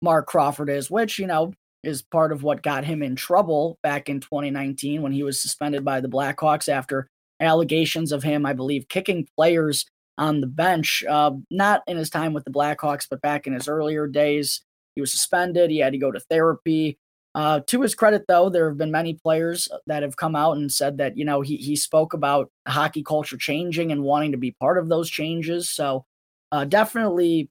Marc 0.02 0.28
Crawford 0.28 0.69
is, 0.69 0.91
which 0.91 1.17
you 1.17 1.26
know 1.26 1.54
is 1.84 2.02
part 2.02 2.34
of 2.34 2.43
what 2.43 2.63
got 2.63 2.84
him 2.84 3.02
in 3.02 3.15
trouble 3.15 3.78
back 3.82 4.10
in 4.10 4.19
2019 4.19 5.02
when 5.02 5.13
he 5.13 5.23
was 5.23 5.41
suspended 5.41 5.86
by 5.86 6.02
the 6.02 6.10
Blackhawks 6.10 6.67
after 6.67 7.08
allegations 7.39 8.12
of 8.12 8.23
him, 8.23 8.45
I 8.45 8.52
believe, 8.52 8.89
kicking 8.89 9.26
players 9.38 9.86
on 10.17 10.41
the 10.41 10.47
bench. 10.47 11.04
Uh, 11.08 11.32
not 11.49 11.82
in 11.88 11.97
his 11.97 12.10
time 12.10 12.34
with 12.34 12.45
the 12.45 12.52
Blackhawks, 12.52 13.08
but 13.10 13.21
back 13.21 13.47
in 13.47 13.54
his 13.54 13.67
earlier 13.67 14.08
days, 14.08 14.62
he 14.95 15.02
was 15.02 15.12
suspended. 15.12 15.71
He 15.71 15.80
had 15.80 15.93
to 15.93 15.99
go 15.99 16.12
to 16.12 16.19
therapy. 16.19 16.97
Uh, 17.36 17.62
to 17.65 17.82
his 17.82 17.95
credit, 17.95 18.26
though, 18.28 18.49
there 18.49 18.69
have 18.69 18.78
been 18.78 18.91
many 18.91 19.15
players 19.15 19.67
that 19.88 20.04
have 20.04 20.15
come 20.15 20.36
out 20.36 20.56
and 20.56 20.71
said 20.71 20.97
that 20.99 21.17
you 21.17 21.26
know 21.26 21.41
he 21.41 21.58
he 21.58 21.76
spoke 21.76 22.13
about 22.13 22.52
hockey 22.67 23.04
culture 23.04 23.38
changing 23.38 23.91
and 23.91 24.04
wanting 24.04 24.32
to 24.32 24.38
be 24.38 24.52
part 24.52 24.78
of 24.78 24.88
those 24.88 25.10
changes. 25.10 25.69
So 25.69 26.06
uh, 26.52 26.65
definitely 26.65 27.49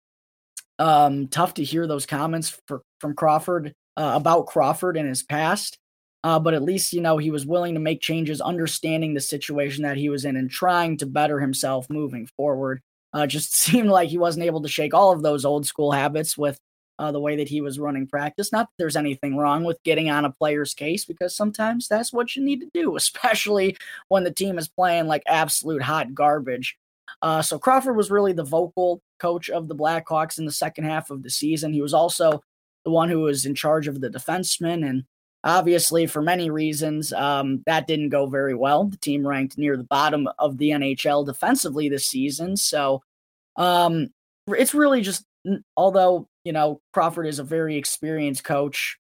um, 0.79 1.27
tough 1.29 1.55
to 1.55 1.65
hear 1.65 1.87
those 1.87 2.07
comments 2.07 2.61
for, 2.69 2.83
from 3.01 3.15
Crawford 3.15 3.75
uh, 3.97 4.13
about 4.15 4.47
Crawford 4.47 4.97
and 4.97 5.09
his 5.09 5.23
past. 5.23 5.79
Uh, 6.25 6.39
but 6.39 6.55
at 6.55 6.63
least 6.63 6.93
you 6.93 7.01
know 7.01 7.19
he 7.19 7.31
was 7.31 7.47
willing 7.47 7.75
to 7.75 7.81
make 7.81 8.01
changes, 8.01 8.41
understanding 8.41 9.15
the 9.15 9.21
situation 9.21 9.83
that 9.83 9.97
he 9.97 10.09
was 10.09 10.25
in, 10.25 10.37
and 10.37 10.51
trying 10.51 10.97
to 10.97 11.07
better 11.07 11.41
himself 11.41 11.89
moving 11.91 12.29
forward. 12.37 12.81
Uh, 13.13 13.27
just 13.27 13.55
seemed 13.57 13.89
like 13.89 14.09
he 14.09 14.19
wasn't 14.19 14.45
able 14.45 14.63
to 14.63 14.69
shake 14.69 14.95
all 14.95 15.13
of 15.13 15.23
those 15.23 15.45
old 15.45 15.67
school 15.67 15.93
habits 15.93 16.39
with 16.39 16.59
uh, 16.99 17.11
the 17.11 17.21
way 17.21 17.37
that 17.37 17.49
he 17.49 17.61
was 17.61 17.79
running 17.79 18.07
practice. 18.07 18.53
Not 18.53 18.67
that 18.67 18.75
there's 18.79 18.97
anything 18.97 19.37
wrong 19.37 19.65
with 19.65 19.83
getting 19.83 20.11
on 20.11 20.25
a 20.25 20.31
player's 20.31 20.75
case 20.75 21.05
because 21.05 21.35
sometimes 21.35 21.89
that's 21.89 22.13
what 22.13 22.37
you 22.37 22.45
need 22.45 22.61
to 22.61 22.71
do, 22.73 22.97
especially 22.97 23.77
when 24.09 24.25
the 24.25 24.31
team 24.31 24.59
is 24.59 24.69
playing 24.69 25.07
like 25.07 25.23
absolute 25.27 25.83
hot 25.83 26.15
garbage. 26.15 26.77
Uh, 27.21 27.43
so 27.43 27.59
Crawford 27.59 27.97
was 27.97 28.11
really 28.11 28.33
the 28.33 28.45
vocal 28.45 29.01
coach 29.19 29.51
of 29.51 29.69
the 29.69 29.75
Blackhawks 29.75 30.39
in 30.39 30.45
the 30.45 30.53
second 30.53 30.85
half 30.85 31.11
of 31.11 31.23
the 31.23 31.31
season. 31.31 31.73
He 31.73 31.83
was 31.83 31.95
also 31.95 32.43
the 32.85 32.91
one 32.91 33.09
who 33.09 33.21
was 33.21 33.45
in 33.45 33.55
charge 33.55 33.87
of 33.87 34.01
the 34.01 34.09
defensemen, 34.09 34.89
and 34.89 35.05
obviously 35.45 36.07
for 36.07 36.23
many 36.23 36.51
reasons 36.51 37.13
um, 37.13 37.63
that 37.67 37.87
didn't 37.87 38.11
go 38.11 38.27
very 38.27 38.55
well. 38.55 38.85
The 38.85 38.97
team 38.97 39.27
ranked 39.27 39.59
near 39.59 39.77
the 39.77 39.85
bottom 39.85 40.29
of 40.39 40.59
the 40.59 40.71
NHL 40.71 41.27
defensively 41.27 41.89
this 41.89 42.07
season, 42.07 42.57
so 42.57 43.03
um, 43.57 44.11
it's 44.49 44.75
really 44.75 45.03
just 45.03 45.25
although 45.77 46.29
you 46.45 46.53
know 46.53 46.81
Crawford 46.93 47.27
is 47.27 47.39
a 47.39 47.45
very 47.45 47.77
experienced 47.77 48.45
coach. 48.45 48.99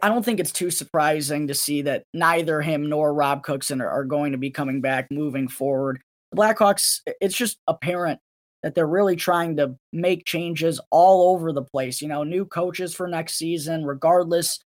I 0.00 0.08
don't 0.08 0.24
think 0.24 0.38
it's 0.38 0.52
too 0.52 0.70
surprising 0.70 1.48
to 1.48 1.54
see 1.54 1.82
that 1.82 2.04
neither 2.14 2.60
him 2.60 2.88
nor 2.88 3.12
Rob 3.12 3.42
Cookson 3.42 3.80
are, 3.80 3.88
are 3.88 4.04
going 4.04 4.30
to 4.30 4.38
be 4.38 4.50
coming 4.50 4.80
back 4.80 5.08
moving 5.10 5.48
forward. 5.48 6.00
The 6.30 6.36
Blackhawks, 6.36 7.00
it's 7.20 7.36
just 7.36 7.58
apparent 7.66 8.20
that 8.62 8.76
they're 8.76 8.86
really 8.86 9.16
trying 9.16 9.56
to 9.56 9.74
make 9.92 10.24
changes 10.24 10.80
all 10.90 11.34
over 11.34 11.52
the 11.52 11.64
place. 11.64 12.00
You 12.00 12.06
know, 12.06 12.22
new 12.22 12.44
coaches 12.44 12.94
for 12.94 13.08
next 13.08 13.34
season, 13.34 13.84
regardless 13.84 14.60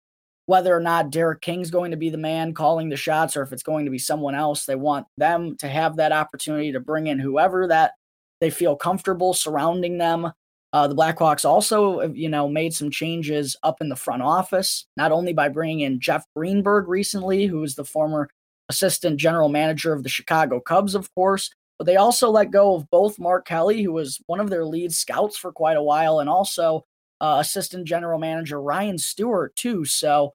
whether 0.46 0.74
or 0.74 0.80
not 0.80 1.10
Derek 1.10 1.40
King's 1.42 1.70
going 1.70 1.90
to 1.90 1.96
be 1.96 2.08
the 2.08 2.16
man 2.16 2.54
calling 2.54 2.88
the 2.88 2.96
shots 2.96 3.36
or 3.36 3.42
if 3.42 3.52
it's 3.52 3.62
going 3.62 3.84
to 3.84 3.90
be 3.90 3.98
someone 3.98 4.34
else. 4.34 4.64
They 4.64 4.76
want 4.76 5.06
them 5.16 5.56
to 5.58 5.68
have 5.68 5.96
that 5.96 6.12
opportunity 6.12 6.72
to 6.72 6.80
bring 6.80 7.08
in 7.08 7.18
whoever 7.18 7.66
that 7.68 7.92
they 8.40 8.50
feel 8.50 8.76
comfortable 8.76 9.34
surrounding 9.34 9.98
them. 9.98 10.32
Uh, 10.72 10.86
the 10.86 10.94
Blackhawks 10.94 11.44
also, 11.44 12.12
you 12.12 12.28
know, 12.28 12.48
made 12.48 12.74
some 12.74 12.90
changes 12.90 13.56
up 13.62 13.80
in 13.80 13.88
the 13.88 13.96
front 13.96 14.22
office, 14.22 14.86
not 14.96 15.12
only 15.12 15.32
by 15.32 15.48
bringing 15.48 15.80
in 15.80 16.00
Jeff 16.00 16.24
Greenberg 16.36 16.88
recently, 16.88 17.46
who 17.46 17.62
is 17.62 17.74
the 17.74 17.84
former 17.84 18.28
assistant 18.68 19.18
general 19.18 19.48
manager 19.48 19.92
of 19.92 20.02
the 20.02 20.08
Chicago 20.08 20.60
Cubs, 20.60 20.94
of 20.94 21.12
course, 21.14 21.50
but 21.78 21.86
they 21.86 21.96
also 21.96 22.30
let 22.30 22.50
go 22.50 22.74
of 22.74 22.90
both 22.90 23.18
Mark 23.18 23.46
Kelly, 23.46 23.82
who 23.82 23.92
was 23.92 24.20
one 24.26 24.40
of 24.40 24.50
their 24.50 24.64
lead 24.64 24.92
scouts 24.92 25.36
for 25.36 25.52
quite 25.52 25.76
a 25.76 25.82
while, 25.82 26.20
and 26.20 26.28
also 26.28 26.84
uh, 27.20 27.38
assistant 27.40 27.86
general 27.86 28.18
manager 28.18 28.60
Ryan 28.60 28.98
Stewart, 28.98 29.54
too. 29.56 29.84
So 29.84 30.32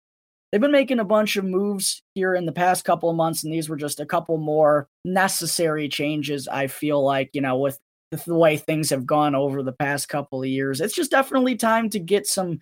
they've 0.52 0.62
been 0.62 0.72
making 0.72 1.00
a 1.00 1.06
bunch 1.06 1.36
of 1.36 1.46
moves 1.46 2.02
here 2.16 2.36
in 2.36 2.46
the 2.46 2.52
past 2.52 2.86
couple 2.86 3.10
of 3.10 3.16
months, 3.16 3.44
and 3.44 3.54
these 3.54 3.70
were 3.70 3.78
just 3.78 4.00
a 4.00 4.06
couple 4.06 4.38
more 4.38 4.88
necessary 5.06 5.88
changes, 5.90 6.48
I 6.48 6.68
feel 6.68 7.04
like, 7.04 7.30
you 7.34 7.42
know, 7.42 7.58
with 7.58 7.80
the 8.12 8.36
way 8.36 8.58
things 8.58 8.90
have 8.90 9.06
gone 9.06 9.36
over 9.36 9.64
the 9.64 9.72
past 9.72 10.10
couple 10.10 10.42
of 10.42 10.50
years. 10.50 10.82
It's 10.82 10.96
just 10.96 11.12
definitely 11.12 11.56
time 11.56 11.90
to 11.92 12.00
get 12.00 12.28
some 12.28 12.60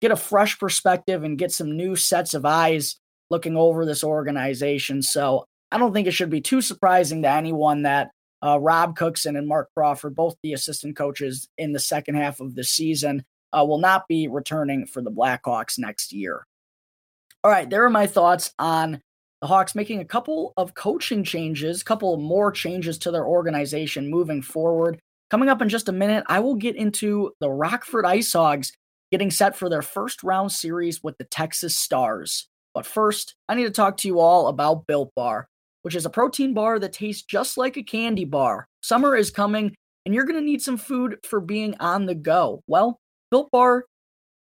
get 0.00 0.10
a 0.12 0.16
fresh 0.16 0.58
perspective 0.58 1.24
and 1.24 1.38
get 1.38 1.52
some 1.52 1.76
new 1.76 1.96
sets 1.96 2.32
of 2.32 2.44
eyes 2.44 2.96
looking 3.30 3.56
over 3.56 3.84
this 3.84 4.04
organization. 4.04 5.02
So 5.02 5.44
I 5.70 5.78
don't 5.78 5.92
think 5.92 6.06
it 6.06 6.12
should 6.12 6.30
be 6.30 6.40
too 6.40 6.62
surprising 6.62 7.22
to 7.22 7.28
anyone 7.28 7.82
that 7.82 8.10
uh, 8.42 8.58
Rob 8.60 8.96
Cookson 8.96 9.36
and 9.36 9.48
Marc 9.48 9.68
Crawford, 9.76 10.14
both 10.14 10.36
the 10.42 10.52
assistant 10.52 10.96
coaches 10.96 11.48
in 11.58 11.72
the 11.72 11.80
second 11.80 12.14
half 12.14 12.40
of 12.40 12.54
the 12.54 12.64
season, 12.64 13.24
uh, 13.52 13.64
will 13.64 13.78
not 13.78 14.08
be 14.08 14.28
returning 14.28 14.86
for 14.86 15.02
the 15.02 15.10
Blackhawks 15.10 15.78
next 15.78 16.12
year. 16.12 16.46
All 17.44 17.50
right, 17.50 17.68
there 17.68 17.84
are 17.84 17.90
my 17.90 18.06
thoughts 18.06 18.52
on 18.58 19.00
the 19.40 19.46
Hawks 19.46 19.74
making 19.74 20.00
a 20.00 20.04
couple 20.04 20.52
of 20.56 20.74
coaching 20.74 21.22
changes, 21.22 21.80
a 21.80 21.84
couple 21.84 22.16
more 22.16 22.50
changes 22.50 22.98
to 22.98 23.10
their 23.10 23.26
organization 23.26 24.10
moving 24.10 24.42
forward. 24.42 24.98
Coming 25.30 25.48
up 25.48 25.62
in 25.62 25.68
just 25.68 25.88
a 25.88 25.92
minute, 25.92 26.24
I 26.26 26.40
will 26.40 26.56
get 26.56 26.74
into 26.74 27.32
the 27.40 27.50
Rockford 27.50 28.04
Ice 28.04 28.32
Hogs 28.32 28.72
getting 29.10 29.30
set 29.30 29.56
for 29.56 29.68
their 29.68 29.82
first 29.82 30.22
round 30.22 30.52
series 30.52 31.02
with 31.02 31.16
the 31.18 31.24
Texas 31.24 31.76
Stars. 31.78 32.48
But 32.74 32.86
first, 32.86 33.34
I 33.48 33.54
need 33.54 33.64
to 33.64 33.70
talk 33.70 33.96
to 33.98 34.08
you 34.08 34.20
all 34.20 34.48
about 34.48 34.86
Built 34.86 35.12
Bar, 35.14 35.48
which 35.82 35.94
is 35.94 36.06
a 36.06 36.10
protein 36.10 36.54
bar 36.54 36.78
that 36.78 36.92
tastes 36.92 37.22
just 37.22 37.56
like 37.56 37.76
a 37.76 37.82
candy 37.82 38.24
bar. 38.24 38.66
Summer 38.82 39.16
is 39.16 39.30
coming, 39.30 39.74
and 40.04 40.14
you're 40.14 40.24
going 40.24 40.38
to 40.38 40.44
need 40.44 40.62
some 40.62 40.76
food 40.76 41.18
for 41.24 41.40
being 41.40 41.74
on 41.80 42.06
the 42.06 42.14
go. 42.14 42.62
Well, 42.66 42.98
Built 43.30 43.50
Bar 43.50 43.84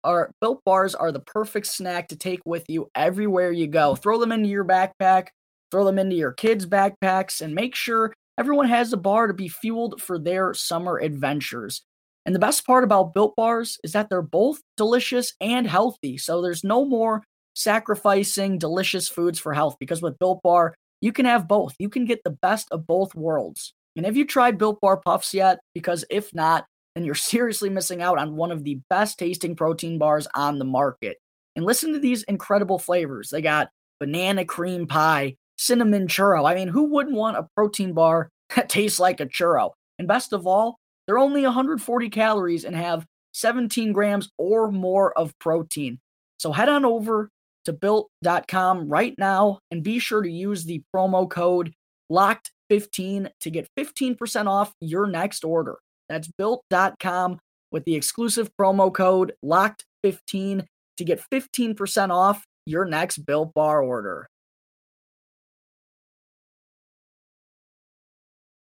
are 0.03 0.31
built 0.39 0.61
bars 0.65 0.95
are 0.95 1.11
the 1.11 1.19
perfect 1.19 1.67
snack 1.67 2.07
to 2.07 2.15
take 2.15 2.39
with 2.45 2.63
you 2.69 2.89
everywhere 2.95 3.51
you 3.51 3.67
go. 3.67 3.95
Throw 3.95 4.19
them 4.19 4.31
into 4.31 4.47
your 4.47 4.65
backpack, 4.65 5.27
throw 5.71 5.83
them 5.83 5.99
into 5.99 6.15
your 6.15 6.31
kids' 6.31 6.65
backpacks, 6.65 7.41
and 7.41 7.53
make 7.53 7.75
sure 7.75 8.13
everyone 8.37 8.69
has 8.69 8.93
a 8.93 8.97
bar 8.97 9.27
to 9.27 9.33
be 9.33 9.49
fueled 9.49 10.01
for 10.01 10.17
their 10.17 10.53
summer 10.53 10.97
adventures. 10.99 11.81
And 12.25 12.35
the 12.35 12.39
best 12.39 12.65
part 12.65 12.83
about 12.83 13.13
built 13.13 13.35
bars 13.35 13.77
is 13.83 13.93
that 13.93 14.09
they're 14.09 14.21
both 14.21 14.61
delicious 14.75 15.33
and 15.41 15.67
healthy. 15.67 16.17
So 16.17 16.41
there's 16.41 16.63
no 16.63 16.85
more 16.85 17.23
sacrificing 17.55 18.57
delicious 18.59 19.07
foods 19.09 19.39
for 19.39 19.53
health 19.53 19.77
because 19.79 20.01
with 20.01 20.19
built 20.19 20.41
bar, 20.43 20.75
you 21.01 21.11
can 21.11 21.25
have 21.25 21.47
both. 21.47 21.73
You 21.79 21.89
can 21.89 22.05
get 22.05 22.23
the 22.23 22.37
best 22.41 22.67
of 22.71 22.85
both 22.85 23.15
worlds. 23.15 23.73
And 23.95 24.05
have 24.05 24.17
you 24.17 24.25
tried 24.25 24.57
built 24.57 24.79
bar 24.79 24.97
puffs 24.97 25.33
yet? 25.33 25.59
Because 25.73 26.05
if 26.09 26.33
not, 26.33 26.65
then 26.97 27.05
you're 27.05 27.15
seriously 27.15 27.69
missing 27.69 28.01
out 28.01 28.17
on 28.17 28.35
one 28.35 28.51
of 28.51 28.63
the 28.63 28.79
best 28.89 29.19
tasting 29.19 29.55
protein 29.55 29.97
bars 29.97 30.27
on 30.33 30.59
the 30.59 30.65
market. 30.65 31.17
And 31.55 31.65
listen 31.65 31.93
to 31.93 31.99
these 31.99 32.23
incredible 32.23 32.79
flavors. 32.79 33.29
They 33.29 33.41
got 33.41 33.69
banana 33.99 34.45
cream 34.45 34.87
pie, 34.87 35.35
cinnamon 35.57 36.07
churro. 36.07 36.49
I 36.49 36.55
mean, 36.55 36.67
who 36.67 36.85
wouldn't 36.85 37.15
want 37.15 37.37
a 37.37 37.47
protein 37.55 37.93
bar 37.93 38.29
that 38.55 38.69
tastes 38.69 38.99
like 38.99 39.19
a 39.19 39.25
churro? 39.25 39.71
And 39.99 40.07
best 40.07 40.33
of 40.33 40.45
all, 40.45 40.79
they're 41.05 41.17
only 41.17 41.43
140 41.43 42.09
calories 42.09 42.65
and 42.65 42.75
have 42.75 43.05
17 43.33 43.93
grams 43.93 44.29
or 44.37 44.71
more 44.71 45.17
of 45.17 45.37
protein. 45.39 45.99
So 46.37 46.51
head 46.51 46.69
on 46.69 46.85
over 46.85 47.29
to 47.65 47.73
built.com 47.73 48.87
right 48.87 49.15
now 49.17 49.59
and 49.71 49.83
be 49.83 49.99
sure 49.99 50.21
to 50.21 50.29
use 50.29 50.63
the 50.63 50.81
promo 50.95 51.29
code 51.29 51.73
LOCKED15 52.11 53.29
to 53.41 53.49
get 53.49 53.69
15% 53.77 54.47
off 54.47 54.73
your 54.79 55.07
next 55.07 55.43
order. 55.43 55.77
That's 56.09 56.27
built.com 56.27 57.39
with 57.71 57.85
the 57.85 57.95
exclusive 57.95 58.49
promo 58.59 58.93
code 58.93 59.33
LOCKED15 59.43 60.65
to 60.97 61.03
get 61.03 61.21
15% 61.31 62.09
off 62.09 62.43
your 62.65 62.85
next 62.85 63.19
built 63.19 63.53
bar 63.53 63.81
order. 63.81 64.27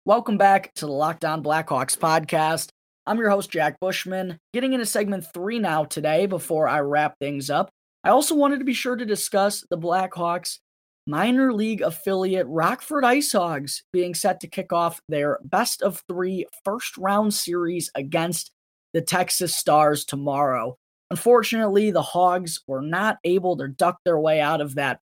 Welcome 0.07 0.37
back 0.37 0.75
to 0.75 0.87
the 0.87 0.93
Locked 0.93 1.25
On 1.25 1.43
Blackhawks 1.43 1.97
podcast. 1.97 2.69
I'm 3.07 3.19
your 3.19 3.31
host, 3.31 3.51
Jack 3.51 3.81
Bushman, 3.81 4.39
getting 4.53 4.73
into 4.73 4.87
segment 4.87 5.27
three 5.33 5.59
now 5.59 5.85
today 5.85 6.27
before 6.27 6.69
I 6.69 6.81
wrap 6.81 7.15
things 7.19 7.51
up. 7.51 7.71
I 8.03 8.11
also 8.11 8.35
wanted 8.35 8.59
to 8.59 8.65
be 8.65 8.75
sure 8.75 8.97
to 8.97 9.07
discuss 9.07 9.65
the 9.71 9.79
Blackhawks 9.79 10.59
minor 11.07 11.53
league 11.53 11.83
affiliate 11.83 12.47
Rockford 12.49 13.05
Ice 13.05 13.33
Hogs 13.33 13.83
being 13.93 14.15
set 14.15 14.41
to 14.41 14.47
kick 14.47 14.73
off 14.73 15.01
their 15.09 15.39
best 15.45 15.83
of 15.83 16.03
three 16.09 16.47
first 16.65 16.97
round 16.97 17.35
series 17.35 17.91
against 17.95 18.51
the 18.93 19.03
Texas 19.03 19.57
Stars 19.57 20.05
tomorrow. 20.05 20.77
Unfortunately, 21.11 21.91
the 21.91 22.03
Hogs 22.03 22.61
were 22.67 22.83
not 22.83 23.19
able 23.25 23.57
to 23.59 23.69
duck 23.69 23.99
their 24.05 24.19
way 24.19 24.41
out 24.41 24.61
of 24.61 24.77
that 24.77 25.01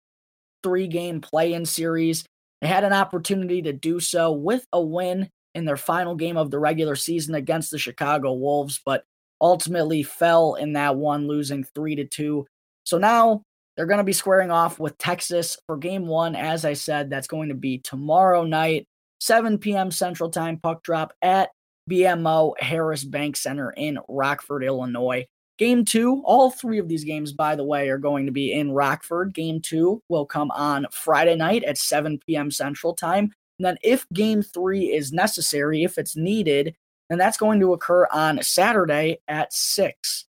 three 0.62 0.88
game 0.88 1.20
play 1.20 1.52
in 1.52 1.66
series. 1.66 2.24
They 2.60 2.68
had 2.68 2.84
an 2.84 2.92
opportunity 2.92 3.62
to 3.62 3.72
do 3.72 4.00
so 4.00 4.32
with 4.32 4.66
a 4.72 4.80
win 4.80 5.28
in 5.54 5.64
their 5.64 5.76
final 5.76 6.14
game 6.14 6.36
of 6.36 6.50
the 6.50 6.58
regular 6.58 6.94
season 6.96 7.34
against 7.34 7.70
the 7.70 7.78
Chicago 7.78 8.32
Wolves, 8.32 8.80
but 8.84 9.04
ultimately 9.40 10.02
fell 10.02 10.54
in 10.54 10.74
that 10.74 10.96
one, 10.96 11.26
losing 11.26 11.64
three 11.64 11.96
to 11.96 12.04
two. 12.04 12.46
So 12.84 12.98
now 12.98 13.42
they're 13.80 13.86
going 13.86 13.96
to 13.96 14.04
be 14.04 14.12
squaring 14.12 14.50
off 14.50 14.78
with 14.78 14.98
Texas 14.98 15.56
for 15.66 15.78
game 15.78 16.06
one. 16.06 16.36
As 16.36 16.66
I 16.66 16.74
said, 16.74 17.08
that's 17.08 17.26
going 17.26 17.48
to 17.48 17.54
be 17.54 17.78
tomorrow 17.78 18.44
night, 18.44 18.86
7 19.20 19.56
p.m. 19.56 19.90
Central 19.90 20.28
Time, 20.28 20.58
puck 20.58 20.82
drop 20.82 21.14
at 21.22 21.48
BMO 21.90 22.52
Harris 22.60 23.04
Bank 23.04 23.38
Center 23.38 23.70
in 23.70 23.98
Rockford, 24.06 24.64
Illinois. 24.64 25.24
Game 25.56 25.86
two, 25.86 26.20
all 26.26 26.50
three 26.50 26.76
of 26.76 26.88
these 26.88 27.04
games, 27.04 27.32
by 27.32 27.56
the 27.56 27.64
way, 27.64 27.88
are 27.88 27.96
going 27.96 28.26
to 28.26 28.32
be 28.32 28.52
in 28.52 28.70
Rockford. 28.70 29.32
Game 29.32 29.62
two 29.62 30.02
will 30.10 30.26
come 30.26 30.50
on 30.50 30.84
Friday 30.90 31.34
night 31.34 31.64
at 31.64 31.78
7 31.78 32.20
p.m. 32.26 32.50
Central 32.50 32.92
Time. 32.92 33.32
And 33.58 33.64
then, 33.64 33.78
if 33.82 34.06
game 34.12 34.42
three 34.42 34.92
is 34.92 35.10
necessary, 35.10 35.84
if 35.84 35.96
it's 35.96 36.16
needed, 36.16 36.76
then 37.08 37.16
that's 37.16 37.38
going 37.38 37.60
to 37.60 37.72
occur 37.72 38.06
on 38.12 38.42
Saturday 38.42 39.20
at 39.26 39.54
6. 39.54 40.26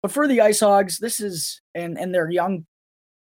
But 0.00 0.12
for 0.12 0.28
the 0.28 0.42
Ice 0.42 0.60
Hogs, 0.60 1.00
this 1.00 1.18
is, 1.18 1.60
and, 1.74 1.98
and 1.98 2.14
their 2.14 2.30
young 2.30 2.66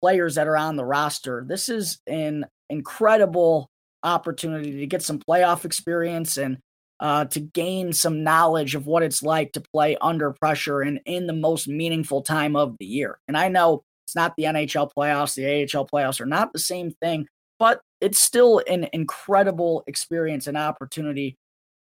players 0.04 0.36
that 0.36 0.48
are 0.48 0.58
on 0.58 0.76
the 0.76 0.84
roster. 0.84 1.46
This 1.48 1.70
is 1.70 2.00
an 2.08 2.46
incredible 2.70 3.70
opportunity 4.04 4.80
to 4.80 4.86
get 4.86 5.02
some 5.02 5.18
playoff 5.18 5.63
experience 5.63 6.36
and 6.36 6.58
uh, 7.00 7.24
to 7.24 7.39
gain 7.39 7.94
some 7.94 8.22
knowledge 8.22 8.76
of 8.76 8.86
what 8.86 9.02
it's 9.02 9.24
like 9.24 9.54
to 9.54 9.63
play 9.74 9.96
under 10.02 10.34
pressure 10.34 10.82
and 10.82 11.00
in 11.06 11.26
the 11.26 11.34
most 11.34 11.70
meaningful 11.70 12.22
time 12.22 12.58
of 12.58 12.76
the 12.82 12.86
year. 12.86 13.18
And 13.30 13.38
I 13.38 13.48
know 13.48 13.84
it's 14.06 14.13
not 14.16 14.34
the 14.36 14.44
NHL 14.44 14.89
playoffs, 14.98 15.36
the 15.36 15.46
AHL 15.46 15.88
playoffs 15.88 16.20
are 16.20 16.26
not 16.26 16.52
the 16.52 16.60
same 16.60 16.92
thing, 17.02 17.26
but 17.58 17.80
it's 18.02 18.20
still 18.20 18.62
an 18.68 18.89
incredible 18.92 19.86
experience 19.88 20.48
and 20.48 20.58
opportunity 20.58 21.38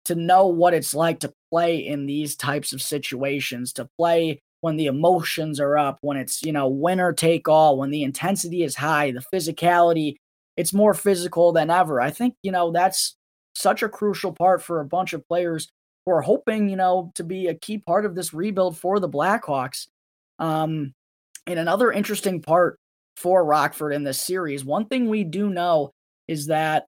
to 0.05 0.15
know 0.15 0.47
what 0.47 0.73
it's 0.73 0.95
like 0.95 1.19
to 1.21 1.33
play 1.51 1.79
in 1.79 2.07
these 2.07 2.37
types 2.37 2.73
of 2.73 2.81
situations, 2.81 3.73
to 3.73 3.89
play 3.99 4.41
when 4.65 4.79
the 4.79 4.87
emotions 4.87 5.61
are 5.61 5.77
up, 5.77 5.99
when 6.01 6.17
it's, 6.17 6.43
you 6.43 6.51
know, 6.51 6.67
winner 6.67 7.13
take 7.13 7.49
all, 7.49 7.77
when 7.77 7.91
the 7.91 8.03
intensity 8.03 8.63
is 8.63 8.75
high, 8.75 9.11
the 9.11 9.23
physicality, 9.31 10.17
it's 10.57 10.73
more 10.73 10.95
physical 10.95 11.53
than 11.53 11.69
ever. 11.69 12.01
I 12.01 12.11
think, 12.11 12.35
you 12.43 12.51
know, 12.51 12.73
that's 12.73 13.15
such 13.55 13.83
a 13.83 13.91
crucial 13.91 14.33
part 14.33 14.63
for 14.63 14.81
a 14.81 14.87
bunch 14.87 15.13
of 15.13 15.29
players 15.29 15.69
who 16.07 16.13
are 16.13 16.23
hoping, 16.23 16.71
you 16.71 16.77
know, 16.77 17.13
to 17.15 17.23
be 17.23 17.49
a 17.49 17.55
key 17.55 17.77
part 17.77 18.07
of 18.07 18.15
this 18.15 18.33
rebuild 18.33 18.79
for 18.79 19.01
the 19.01 19.09
Blackhawks. 19.09 19.89
Um, 20.39 20.95
and 21.47 21.59
another 21.59 21.93
interesting 21.93 22.41
part 22.41 22.79
for 23.19 23.45
Rockford 23.45 23.93
in 23.93 24.03
this 24.03 24.23
series, 24.23 24.65
one 24.65 24.87
thing 24.87 25.11
we 25.11 25.25
do 25.25 25.51
know 25.51 25.91
is 26.27 26.47
that 26.47 26.87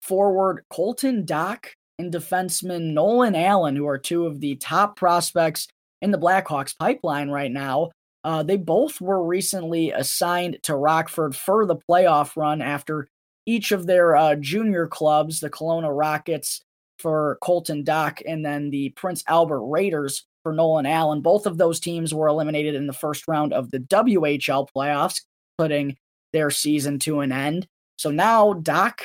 forward 0.00 0.64
Colton 0.70 1.26
Dach 1.26 1.66
and 1.98 2.10
defenseman 2.10 2.94
Nolan 2.94 3.34
Allan, 3.34 3.76
who 3.76 3.86
are 3.86 3.98
two 3.98 4.24
of 4.24 4.40
the 4.40 4.56
top 4.56 4.96
prospects 4.96 5.68
in 6.02 6.10
the 6.10 6.18
Blackhawks 6.18 6.76
pipeline 6.78 7.30
right 7.30 7.50
now. 7.50 7.90
Uh, 8.24 8.42
they 8.42 8.56
both 8.56 9.00
were 9.00 9.24
recently 9.24 9.90
assigned 9.92 10.58
to 10.62 10.74
Rockford 10.74 11.34
for 11.34 11.64
the 11.64 11.76
playoff 11.76 12.36
run 12.36 12.60
after 12.60 13.08
each 13.46 13.72
of 13.72 13.86
their 13.86 14.16
uh, 14.16 14.34
junior 14.34 14.86
clubs, 14.86 15.40
the 15.40 15.48
Kelowna 15.48 15.96
Rockets 15.96 16.60
for 16.98 17.38
Colton 17.40 17.84
Dach, 17.84 18.20
and 18.26 18.44
then 18.44 18.70
the 18.70 18.90
Prince 18.90 19.22
Albert 19.28 19.62
Raiders 19.62 20.26
for 20.42 20.52
Nolan 20.52 20.86
Allan. 20.86 21.20
Both 21.20 21.46
of 21.46 21.58
those 21.58 21.80
teams 21.80 22.12
were 22.12 22.28
eliminated 22.28 22.74
in 22.74 22.86
the 22.86 22.92
first 22.92 23.26
round 23.28 23.52
of 23.52 23.70
the 23.70 23.80
WHL 23.80 24.68
playoffs, 24.74 25.22
putting 25.56 25.96
their 26.32 26.50
season 26.50 26.98
to 27.00 27.20
an 27.20 27.32
end. 27.32 27.66
So 27.96 28.10
now 28.10 28.52
Dach 28.54 29.00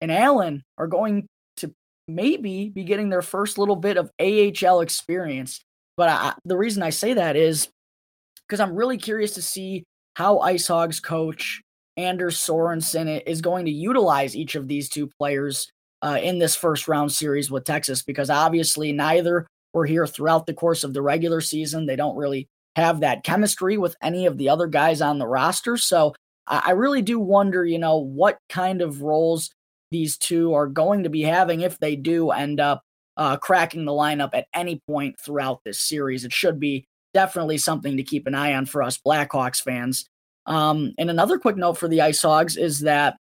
and 0.00 0.12
Allan 0.12 0.62
are 0.78 0.86
going 0.86 1.26
to 1.58 1.72
maybe 2.06 2.68
be 2.68 2.84
getting 2.84 3.08
their 3.08 3.22
first 3.22 3.58
little 3.58 3.76
bit 3.76 3.96
of 3.96 4.10
AHL 4.20 4.80
experience. 4.80 5.60
But 5.96 6.08
I, 6.08 6.34
the 6.44 6.56
reason 6.56 6.82
I 6.82 6.90
say 6.90 7.14
that 7.14 7.36
is 7.36 7.68
because 8.46 8.60
I'm 8.60 8.76
really 8.76 8.98
curious 8.98 9.34
to 9.34 9.42
see 9.42 9.84
how 10.14 10.38
Ice 10.40 10.66
Hogs 10.66 11.00
coach 11.00 11.62
Anders 11.96 12.36
Sorensen 12.36 13.22
is 13.26 13.40
going 13.40 13.64
to 13.64 13.70
utilize 13.70 14.36
each 14.36 14.54
of 14.54 14.68
these 14.68 14.88
two 14.88 15.08
players 15.18 15.68
uh, 16.02 16.18
in 16.22 16.38
this 16.38 16.54
first 16.54 16.88
round 16.88 17.10
series 17.10 17.50
with 17.50 17.64
Texas, 17.64 18.02
because 18.02 18.30
obviously 18.30 18.92
neither 18.92 19.46
were 19.72 19.86
here 19.86 20.06
throughout 20.06 20.46
the 20.46 20.54
course 20.54 20.84
of 20.84 20.92
the 20.92 21.02
regular 21.02 21.40
season. 21.40 21.86
They 21.86 21.96
don't 21.96 22.16
really 22.16 22.48
have 22.76 23.00
that 23.00 23.24
chemistry 23.24 23.78
with 23.78 23.96
any 24.02 24.26
of 24.26 24.36
the 24.36 24.48
other 24.48 24.66
guys 24.66 25.00
on 25.00 25.18
the 25.18 25.26
roster. 25.26 25.76
So 25.76 26.14
I 26.46 26.72
really 26.72 27.02
do 27.02 27.18
wonder, 27.18 27.64
you 27.64 27.78
know, 27.78 27.96
what 27.96 28.38
kind 28.48 28.82
of 28.82 29.02
roles 29.02 29.50
these 29.90 30.16
two 30.16 30.52
are 30.52 30.66
going 30.66 31.02
to 31.02 31.08
be 31.08 31.22
having 31.22 31.62
if 31.62 31.78
they 31.78 31.96
do 31.96 32.30
end 32.30 32.60
up 32.60 32.82
uh, 33.16 33.36
cracking 33.36 33.84
the 33.84 33.92
lineup 33.92 34.30
at 34.32 34.46
any 34.54 34.80
point 34.86 35.18
throughout 35.20 35.60
this 35.64 35.80
series. 35.80 36.24
It 36.24 36.32
should 36.32 36.60
be 36.60 36.86
definitely 37.14 37.58
something 37.58 37.96
to 37.96 38.02
keep 38.02 38.26
an 38.26 38.34
eye 38.34 38.54
on 38.54 38.66
for 38.66 38.82
us 38.82 38.98
Blackhawks 38.98 39.62
fans. 39.62 40.06
Um, 40.44 40.94
and 40.98 41.10
another 41.10 41.38
quick 41.38 41.56
note 41.56 41.78
for 41.78 41.88
the 41.88 42.02
Ice 42.02 42.22
Hogs 42.22 42.56
is 42.56 42.80
that 42.80 43.16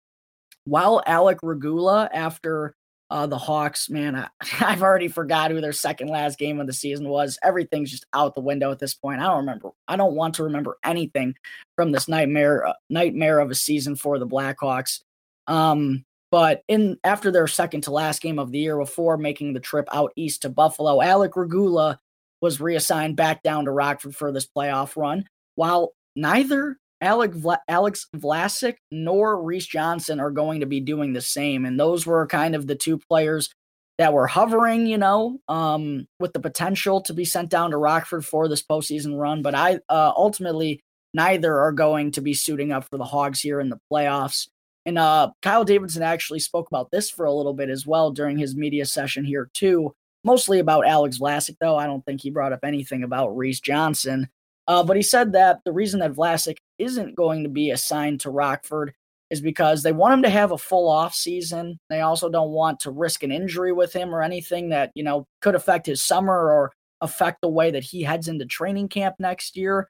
while 0.64 1.03
Alec 1.07 1.38
Regula, 1.42 2.09
after 2.12 2.74
uh, 3.11 3.26
the 3.26 3.37
Hawks, 3.37 3.90
man, 3.90 4.14
I, 4.14 4.29
have 4.44 4.83
already 4.83 5.09
forgot 5.09 5.50
who 5.50 5.61
their 5.61 5.72
second 5.72 6.09
last 6.09 6.38
game 6.38 6.61
of 6.61 6.66
the 6.66 6.72
season 6.72 7.09
was. 7.09 7.38
Everything's 7.42 7.90
just 7.90 8.07
out 8.12 8.35
the 8.35 8.40
window 8.40 8.70
at 8.70 8.79
this 8.79 8.94
point. 8.94 9.20
I 9.20 9.24
don't 9.24 9.38
remember. 9.38 9.70
I 9.88 9.96
don't 9.96 10.14
want 10.14 10.35
to 10.37 10.44
remember 10.44 10.79
anything 10.85 11.35
from 11.76 11.92
this 11.92 12.09
nightmare 12.09 12.66
uh, 12.66 12.72
nightmare 12.88 13.40
of 13.40 13.50
a 13.50 13.55
season 13.57 13.96
for 13.96 14.18
the 14.18 14.26
Blackhawks. 14.26 15.00
Um, 15.46 16.05
but 16.31 16.62
in 16.69 16.99
after 17.05 17.31
their 17.31 17.47
second 17.47 17.83
to 17.83 17.90
last 17.90 18.23
game 18.23 18.38
of 18.38 18.53
the 18.53 18.59
year, 18.59 18.77
before 18.77 19.16
making 19.16 19.53
the 19.53 19.61
trip 19.61 19.88
out 19.93 20.12
east 20.16 20.43
to 20.43 20.49
Buffalo, 20.49 21.03
Alec 21.03 21.37
Regula 21.37 21.99
was 22.40 22.61
reassigned 22.61 23.16
back 23.16 23.43
down 23.43 23.64
to 23.64 23.71
Rockford 23.71 24.14
for 24.14 24.33
this 24.33 24.47
playoff 24.47 24.97
run. 24.97 25.25
While 25.57 25.93
neither 26.16 26.79
Alec 27.01 27.33
Vla- 27.33 27.61
Alex 27.69 28.07
Vlasic 28.14 28.77
nor 28.90 29.43
Reese 29.43 29.66
Johnson 29.66 30.21
are 30.21 30.31
going 30.31 30.61
to 30.61 30.66
be 30.66 30.81
doing 30.81 31.12
the 31.12 31.21
same. 31.21 31.64
And 31.64 31.79
those 31.79 32.07
were 32.07 32.27
kind 32.27 32.55
of 32.55 32.66
the 32.66 32.75
two 32.75 32.99
players 32.99 33.51
that 33.99 34.12
were 34.12 34.27
hovering, 34.27 34.87
you 34.87 34.99
know, 34.99 35.38
um, 35.49 36.07
with 36.19 36.33
the 36.33 36.40
potential 36.40 37.01
to 37.03 37.14
be 37.14 37.25
sent 37.25 37.51
down 37.51 37.71
to 37.71 37.77
Rockford 37.77 38.25
for 38.25 38.49
this 38.49 38.62
postseason 38.62 39.19
run. 39.19 39.43
But 39.43 39.55
I 39.55 39.81
uh, 39.88 40.12
ultimately 40.16 40.81
neither 41.12 41.59
are 41.59 41.73
going 41.73 42.12
to 42.12 42.21
be 42.21 42.35
suiting 42.35 42.73
up 42.73 42.85
for 42.85 42.99
the 42.99 43.05
Hogs 43.05 43.40
here 43.40 43.61
in 43.61 43.69
the 43.69 43.81
playoffs. 43.93 44.49
And 44.87 44.99
uh, 44.99 45.31
Kyle 45.43 45.64
Davidson 45.64 46.03
actually 46.03 46.40
spoke 46.40 46.69
about 46.69 46.90
this 46.90 47.11
for 47.11 47.27
a 47.27 47.33
little 47.33 47.53
bit 47.53 47.69
as 47.69 47.87
well 47.87 48.11
during 48.11 48.38
his 48.38 48.57
media 48.57 48.87
session 48.87 49.25
here 49.25 49.51
too. 49.55 49.95
Mostly 50.25 50.59
about 50.59 50.87
Alex 50.87 51.19
Vlasic, 51.19 51.57
though. 51.61 51.77
I 51.77 51.87
don't 51.87 52.05
think 52.05 52.21
he 52.21 52.31
brought 52.31 52.53
up 52.53 52.61
anything 52.62 53.03
about 53.03 53.37
Reese 53.37 53.61
Johnson. 53.61 54.29
Uh, 54.69 54.85
but 54.85 54.97
he 54.97 55.03
said 55.03 55.33
that 55.33 55.61
the 55.64 55.73
reason 55.73 56.01
that 56.01 56.12
Vlasic 56.12 56.57
isn't 56.79 57.16
going 57.16 57.43
to 57.43 57.49
be 57.49 57.71
assigned 57.71 58.21
to 58.21 58.31
Rockford 58.31 58.93
is 59.31 59.40
because 59.40 59.83
they 59.83 59.93
want 59.93 60.14
him 60.14 60.23
to 60.23 60.31
have 60.31 60.53
a 60.53 60.59
full 60.59 60.88
off 60.88 61.14
season. 61.14 61.79
They 61.88 62.01
also 62.01 62.29
don't 62.29 62.51
want 62.51 62.81
to 62.81 62.90
risk 62.90 63.23
an 63.23 63.33
injury 63.33 63.73
with 63.73 63.93
him 63.93 64.14
or 64.14 64.23
anything 64.23 64.71
that, 64.71 64.90
you 64.95 65.03
know, 65.03 65.27
could 65.40 65.55
affect 65.55 65.87
his 65.87 66.03
summer 66.03 66.35
or 66.35 66.73
affect 67.01 67.40
the 67.40 67.49
way 67.49 67.71
that 67.71 67.85
he 67.85 68.03
heads 68.03 68.29
into 68.29 68.45
training 68.45 68.88
camp 68.88 69.16
next 69.19 69.57
year. 69.57 69.88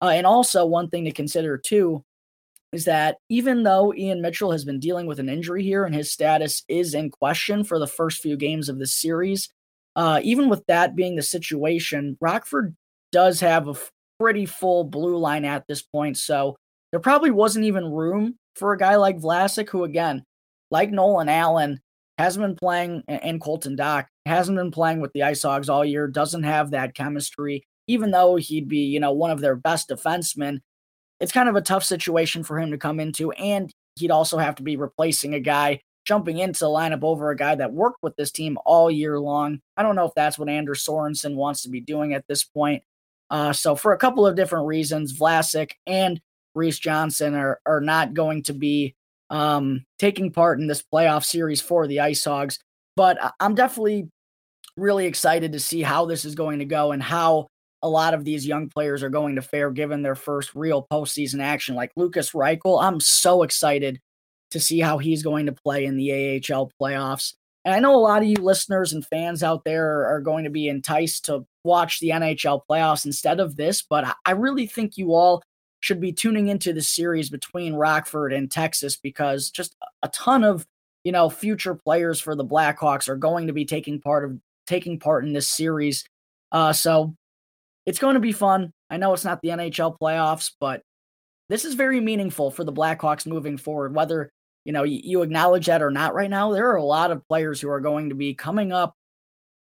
Uh, 0.00 0.08
and 0.08 0.26
also, 0.26 0.64
one 0.64 0.88
thing 0.88 1.04
to 1.04 1.12
consider 1.12 1.58
too 1.58 2.04
is 2.72 2.84
that 2.84 3.16
even 3.28 3.62
though 3.62 3.94
Ian 3.94 4.20
Mitchell 4.20 4.52
has 4.52 4.64
been 4.64 4.78
dealing 4.78 5.06
with 5.06 5.18
an 5.18 5.28
injury 5.28 5.62
here 5.62 5.84
and 5.84 5.94
his 5.94 6.12
status 6.12 6.64
is 6.68 6.94
in 6.94 7.10
question 7.10 7.64
for 7.64 7.78
the 7.78 7.86
first 7.86 8.20
few 8.20 8.36
games 8.36 8.68
of 8.68 8.78
this 8.78 8.94
series, 8.94 9.48
uh, 9.96 10.20
even 10.22 10.48
with 10.48 10.64
that 10.66 10.94
being 10.94 11.16
the 11.16 11.22
situation, 11.22 12.16
Rockford 12.20 12.76
does 13.10 13.40
have 13.40 13.68
a 13.68 13.74
pretty 14.20 14.46
full 14.46 14.84
blue 14.84 15.16
line 15.16 15.44
at 15.44 15.66
this 15.66 15.82
point. 15.82 16.16
So 16.18 16.56
there 16.90 17.00
probably 17.00 17.30
wasn't 17.30 17.64
even 17.64 17.90
room 17.90 18.36
for 18.54 18.72
a 18.72 18.78
guy 18.78 18.96
like 18.96 19.18
Vlasic, 19.18 19.70
who, 19.70 19.84
again, 19.84 20.24
like 20.70 20.90
Nolan 20.90 21.28
Allan, 21.28 21.80
hasn't 22.18 22.44
been 22.44 22.56
playing, 22.56 23.02
and 23.06 23.40
Colton 23.40 23.76
Dach 23.76 24.06
hasn't 24.26 24.58
been 24.58 24.72
playing 24.72 25.00
with 25.00 25.12
the 25.12 25.22
Ice 25.22 25.42
Hogs 25.42 25.68
all 25.68 25.84
year, 25.84 26.08
doesn't 26.08 26.42
have 26.42 26.72
that 26.72 26.94
chemistry, 26.94 27.62
even 27.86 28.10
though 28.10 28.36
he'd 28.36 28.68
be, 28.68 28.80
you 28.80 28.98
know, 28.98 29.12
one 29.12 29.30
of 29.30 29.40
their 29.40 29.54
best 29.54 29.88
defensemen. 29.88 30.58
It's 31.20 31.32
kind 31.32 31.48
of 31.48 31.56
a 31.56 31.60
tough 31.60 31.84
situation 31.84 32.44
for 32.44 32.58
him 32.58 32.70
to 32.70 32.78
come 32.78 33.00
into, 33.00 33.32
and 33.32 33.72
he'd 33.96 34.10
also 34.10 34.38
have 34.38 34.54
to 34.56 34.62
be 34.62 34.76
replacing 34.76 35.34
a 35.34 35.40
guy 35.40 35.80
jumping 36.06 36.38
into 36.38 36.60
the 36.60 36.66
lineup 36.66 37.02
over 37.02 37.30
a 37.30 37.36
guy 37.36 37.54
that 37.54 37.72
worked 37.72 37.98
with 38.02 38.16
this 38.16 38.30
team 38.30 38.56
all 38.64 38.90
year 38.90 39.20
long. 39.20 39.60
I 39.76 39.82
don't 39.82 39.96
know 39.96 40.06
if 40.06 40.14
that's 40.14 40.38
what 40.38 40.48
Anders 40.48 40.84
Sorensen 40.84 41.34
wants 41.34 41.62
to 41.62 41.68
be 41.68 41.80
doing 41.80 42.14
at 42.14 42.24
this 42.28 42.44
point. 42.44 42.82
Uh, 43.30 43.52
so 43.52 43.76
for 43.76 43.92
a 43.92 43.98
couple 43.98 44.26
of 44.26 44.36
different 44.36 44.66
reasons, 44.66 45.18
Vlasic 45.18 45.72
and 45.86 46.20
Reese 46.54 46.78
Johnson 46.78 47.34
are 47.34 47.60
are 47.66 47.80
not 47.80 48.14
going 48.14 48.42
to 48.44 48.54
be 48.54 48.94
um, 49.30 49.84
taking 49.98 50.32
part 50.32 50.60
in 50.60 50.66
this 50.66 50.82
playoff 50.82 51.24
series 51.24 51.60
for 51.60 51.86
the 51.86 52.00
Ice 52.00 52.24
Hogs. 52.24 52.58
But 52.96 53.18
I'm 53.38 53.54
definitely 53.54 54.08
really 54.76 55.06
excited 55.06 55.52
to 55.52 55.60
see 55.60 55.82
how 55.82 56.06
this 56.06 56.24
is 56.24 56.34
going 56.34 56.60
to 56.60 56.64
go 56.64 56.92
and 56.92 57.02
how 57.02 57.48
a 57.82 57.88
lot 57.88 58.14
of 58.14 58.24
these 58.24 58.46
young 58.46 58.68
players 58.68 59.02
are 59.02 59.10
going 59.10 59.36
to 59.36 59.42
fare 59.42 59.70
given 59.70 60.02
their 60.02 60.14
first 60.14 60.54
real 60.54 60.86
postseason 60.90 61.40
action. 61.40 61.74
Like 61.74 61.92
Lukas 61.96 62.32
Reichel, 62.32 62.82
I'm 62.82 63.00
so 63.00 63.42
excited 63.42 64.00
to 64.50 64.60
see 64.60 64.80
how 64.80 64.98
he's 64.98 65.22
going 65.22 65.46
to 65.46 65.52
play 65.52 65.84
in 65.84 65.96
the 65.96 66.10
AHL 66.12 66.72
playoffs. 66.80 67.34
And 67.64 67.74
I 67.74 67.80
know 67.80 67.94
a 67.94 68.00
lot 68.00 68.22
of 68.22 68.28
you 68.28 68.36
listeners 68.36 68.92
and 68.92 69.04
fans 69.06 69.42
out 69.42 69.64
there 69.64 70.06
are 70.06 70.20
going 70.20 70.44
to 70.44 70.50
be 70.50 70.68
enticed 70.68 71.26
to 71.26 71.44
watch 71.64 72.00
the 72.00 72.10
NHL 72.10 72.62
playoffs 72.68 73.04
instead 73.04 73.40
of 73.40 73.56
this, 73.56 73.82
but 73.82 74.16
I 74.24 74.30
really 74.30 74.66
think 74.66 74.96
you 74.96 75.14
all 75.14 75.42
should 75.80 76.00
be 76.00 76.12
tuning 76.12 76.48
into 76.48 76.72
the 76.72 76.82
series 76.82 77.30
between 77.30 77.74
Rockford 77.74 78.32
and 78.32 78.50
Texas 78.50 78.96
because 78.96 79.50
just 79.50 79.76
a 80.02 80.08
ton 80.08 80.44
of, 80.44 80.66
you 81.04 81.12
know, 81.12 81.28
future 81.28 81.74
players 81.74 82.20
for 82.20 82.34
the 82.34 82.44
Blackhawks 82.44 83.08
are 83.08 83.16
going 83.16 83.46
to 83.46 83.52
be 83.52 83.64
taking 83.64 84.00
part 84.00 84.24
of 84.24 84.38
taking 84.66 84.98
part 84.98 85.24
in 85.24 85.32
this 85.32 85.48
series. 85.48 86.04
Uh, 86.50 86.72
so 86.72 87.14
it's 87.88 87.98
going 87.98 88.14
to 88.14 88.20
be 88.20 88.32
fun. 88.32 88.70
I 88.90 88.98
know 88.98 89.14
it's 89.14 89.24
not 89.24 89.40
the 89.40 89.48
NHL 89.48 89.96
playoffs, 89.98 90.52
but 90.60 90.82
this 91.48 91.64
is 91.64 91.72
very 91.72 92.00
meaningful 92.00 92.50
for 92.50 92.62
the 92.62 92.72
Blackhawks 92.72 93.26
moving 93.26 93.56
forward, 93.56 93.94
whether 93.94 94.30
you 94.66 94.72
know, 94.72 94.82
you, 94.82 95.22
acknowledge 95.22 95.64
that 95.64 95.80
or 95.80 95.90
not 95.90 96.12
right 96.12 96.28
now, 96.28 96.52
there 96.52 96.68
are 96.68 96.76
a 96.76 96.84
lot 96.84 97.10
of 97.10 97.26
players 97.26 97.58
who 97.58 97.70
are 97.70 97.80
going 97.80 98.10
to 98.10 98.14
be 98.14 98.34
coming 98.34 98.70
up 98.70 98.92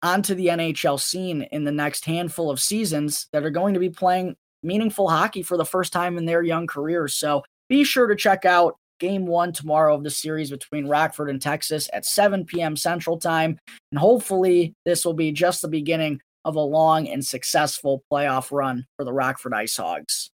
onto 0.02 0.34
the 0.34 0.48
NHL 0.48 1.00
scene 1.00 1.44
in 1.52 1.66
the 1.66 1.72
next 1.72 2.06
handful 2.06 2.50
of 2.50 2.60
seasons 2.60 3.28
that 3.32 3.46
are 3.46 3.52
going 3.52 3.76
to 3.76 3.80
be 3.80 3.92
playing 3.92 4.36
meaningful 4.64 5.08
hockey 5.08 5.44
for 5.44 5.58
the 5.58 5.66
first 5.66 5.94
time 5.94 6.18
in 6.18 6.26
their 6.26 6.42
young 6.42 6.66
careers. 6.66 7.14
So 7.14 7.44
be 7.68 7.84
sure 7.84 8.08
to 8.08 8.16
check 8.16 8.46
out 8.46 8.78
game 9.00 9.28
one 9.28 9.54
tomorrow 9.54 9.94
of 9.94 10.04
the 10.04 10.10
series 10.10 10.50
between 10.50 10.88
Rockford 10.88 11.30
and 11.30 11.40
Texas 11.40 11.88
at 11.94 12.04
7 12.04 12.46
p.m. 12.46 12.76
Central 12.76 13.20
Time. 13.20 13.60
And 13.92 14.00
hopefully, 14.00 14.74
this 14.86 15.06
will 15.06 15.14
be 15.14 15.32
just 15.32 15.62
the 15.62 15.68
beginning 15.68 16.20
of 16.46 16.56
a 16.56 16.62
long 16.62 17.08
and 17.08 17.26
successful 17.26 18.04
playoff 18.12 18.52
run 18.52 18.86
for 18.96 19.06
the 19.06 19.14
Rockford 19.14 19.54
Ice 19.54 19.78
Hogs. 19.78 20.30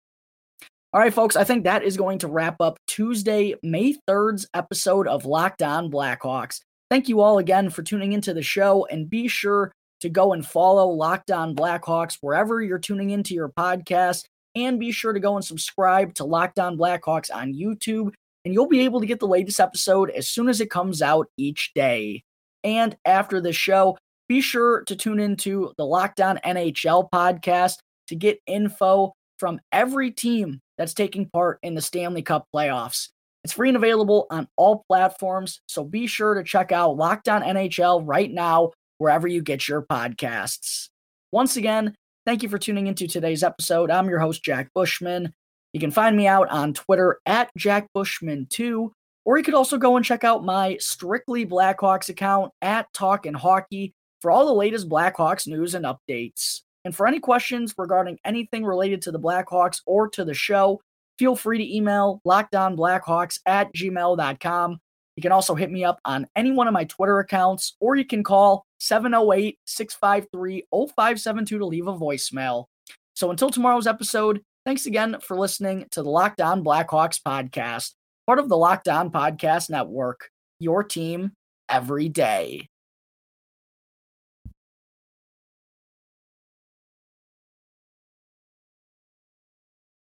All 0.92 1.00
right, 1.00 1.14
folks, 1.14 1.36
I 1.36 1.44
think 1.44 1.64
that 1.64 1.84
is 1.84 1.96
going 1.96 2.18
to 2.18 2.28
wrap 2.28 2.60
up 2.60 2.76
Tuesday, 2.86 3.54
May 3.62 3.94
3rd's 4.08 4.48
episode 4.54 5.06
of 5.06 5.24
Locked 5.24 5.62
On 5.62 5.90
Blackhawks. 5.90 6.60
Thank 6.90 7.08
you 7.08 7.20
all 7.20 7.38
again 7.38 7.70
for 7.70 7.84
tuning 7.84 8.12
into 8.12 8.34
the 8.34 8.42
show, 8.42 8.86
and 8.86 9.08
be 9.08 9.28
sure 9.28 9.70
to 10.00 10.08
go 10.08 10.32
and 10.32 10.44
follow 10.44 10.88
Locked 10.88 11.30
On 11.30 11.54
Blackhawks 11.54 12.18
wherever 12.20 12.60
you're 12.60 12.78
tuning 12.78 13.10
into 13.10 13.34
your 13.34 13.48
podcast. 13.48 14.24
And 14.56 14.80
be 14.80 14.90
sure 14.90 15.12
to 15.12 15.20
go 15.20 15.36
and 15.36 15.44
subscribe 15.44 16.14
to 16.14 16.24
Locked 16.24 16.58
On 16.58 16.76
Blackhawks 16.76 17.32
on 17.32 17.54
YouTube, 17.54 18.12
and 18.44 18.52
you'll 18.52 18.66
be 18.66 18.80
able 18.80 18.98
to 18.98 19.06
get 19.06 19.20
the 19.20 19.28
latest 19.28 19.60
episode 19.60 20.10
as 20.10 20.28
soon 20.28 20.48
as 20.48 20.60
it 20.60 20.70
comes 20.70 21.02
out 21.02 21.28
each 21.36 21.70
day. 21.72 22.24
And 22.64 22.96
after 23.04 23.40
the 23.40 23.52
show, 23.52 23.96
be 24.30 24.40
sure 24.40 24.84
to 24.84 24.94
tune 24.94 25.18
into 25.18 25.72
the 25.76 25.84
Locked 25.84 26.20
On 26.20 26.38
NHL 26.46 27.10
podcast 27.10 27.78
to 28.06 28.14
get 28.14 28.38
info 28.46 29.12
from 29.40 29.60
every 29.72 30.12
team 30.12 30.60
that's 30.78 30.94
taking 30.94 31.28
part 31.28 31.58
in 31.64 31.74
the 31.74 31.80
Stanley 31.80 32.22
Cup 32.22 32.46
playoffs. 32.54 33.08
It's 33.42 33.54
free 33.54 33.70
and 33.70 33.76
available 33.76 34.28
on 34.30 34.46
all 34.56 34.84
platforms, 34.86 35.60
so 35.66 35.82
be 35.82 36.06
sure 36.06 36.34
to 36.34 36.44
check 36.44 36.70
out 36.70 36.96
Locked 36.96 37.28
On 37.28 37.42
NHL 37.42 38.02
right 38.06 38.30
now, 38.30 38.70
wherever 38.98 39.26
you 39.26 39.42
get 39.42 39.66
your 39.66 39.82
podcasts. 39.82 40.90
Once 41.32 41.56
again, 41.56 41.96
thank 42.24 42.44
you 42.44 42.48
for 42.48 42.58
tuning 42.58 42.86
into 42.86 43.08
today's 43.08 43.42
episode. 43.42 43.90
I'm 43.90 44.08
your 44.08 44.20
host, 44.20 44.44
Jack 44.44 44.68
Bushman. 44.72 45.32
You 45.72 45.80
can 45.80 45.90
find 45.90 46.16
me 46.16 46.28
out 46.28 46.48
on 46.50 46.72
Twitter 46.72 47.18
at 47.26 47.50
Jack 47.56 47.88
Bushman2, 47.96 48.90
or 49.24 49.38
you 49.38 49.42
could 49.42 49.54
also 49.54 49.76
go 49.76 49.96
and 49.96 50.04
check 50.04 50.22
out 50.22 50.44
my 50.44 50.76
Strictly 50.78 51.44
Blackhawks 51.44 52.08
account 52.08 52.52
at 52.62 52.86
Talkin' 52.92 53.34
Hockey 53.34 53.92
for 54.20 54.30
all 54.30 54.46
the 54.46 54.54
latest 54.54 54.88
Blackhawks 54.88 55.46
news 55.46 55.74
and 55.74 55.85
updates. 55.85 56.61
And 56.85 56.94
for 56.94 57.06
any 57.06 57.20
questions 57.20 57.74
regarding 57.76 58.18
anything 58.24 58.64
related 58.64 59.02
to 59.02 59.12
the 59.12 59.20
Blackhawks 59.20 59.80
or 59.87 60.09
to 60.11 60.24
the 60.24 60.35
show, 60.35 60.80
feel 61.18 61.37
free 61.37 61.59
to 61.59 61.76
email 61.76 62.20
lockdownblackhawks 62.26 63.40
at 63.44 63.74
gmail.com. 63.74 64.78
You 65.16 65.22
can 65.22 65.33
also 65.33 65.54
hit 65.54 65.70
me 65.70 65.85
up 65.85 66.00
on 66.06 66.26
any 66.35 66.50
one 66.50 66.66
of 66.66 66.72
my 66.72 66.85
Twitter 66.85 67.18
accounts, 67.18 67.76
or 67.80 67.96
you 67.96 68.06
can 68.06 68.24
call 68.24 68.64
708 68.78 69.59
653 69.66 70.66
0572 70.72 71.59
to 71.59 71.66
leave 71.66 71.87
a 71.87 71.92
voicemail. 71.92 72.66
So 73.14 73.30
until 73.30 73.50
tomorrow's 73.50 73.87
episode, 73.87 74.40
thanks 74.64 74.87
again 74.87 75.18
for 75.20 75.37
listening 75.37 75.87
to 75.90 76.02
the 76.02 76.09
Locked 76.09 76.40
On 76.40 76.64
Blackhawks 76.64 77.20
podcast, 77.20 77.92
part 78.26 78.38
of 78.38 78.48
the 78.48 78.56
Locked 78.56 78.88
On 78.88 79.11
Podcast 79.11 79.68
Network, 79.68 80.30
your 80.59 80.83
team 80.83 81.33
every 81.68 82.09
day. 82.09 82.69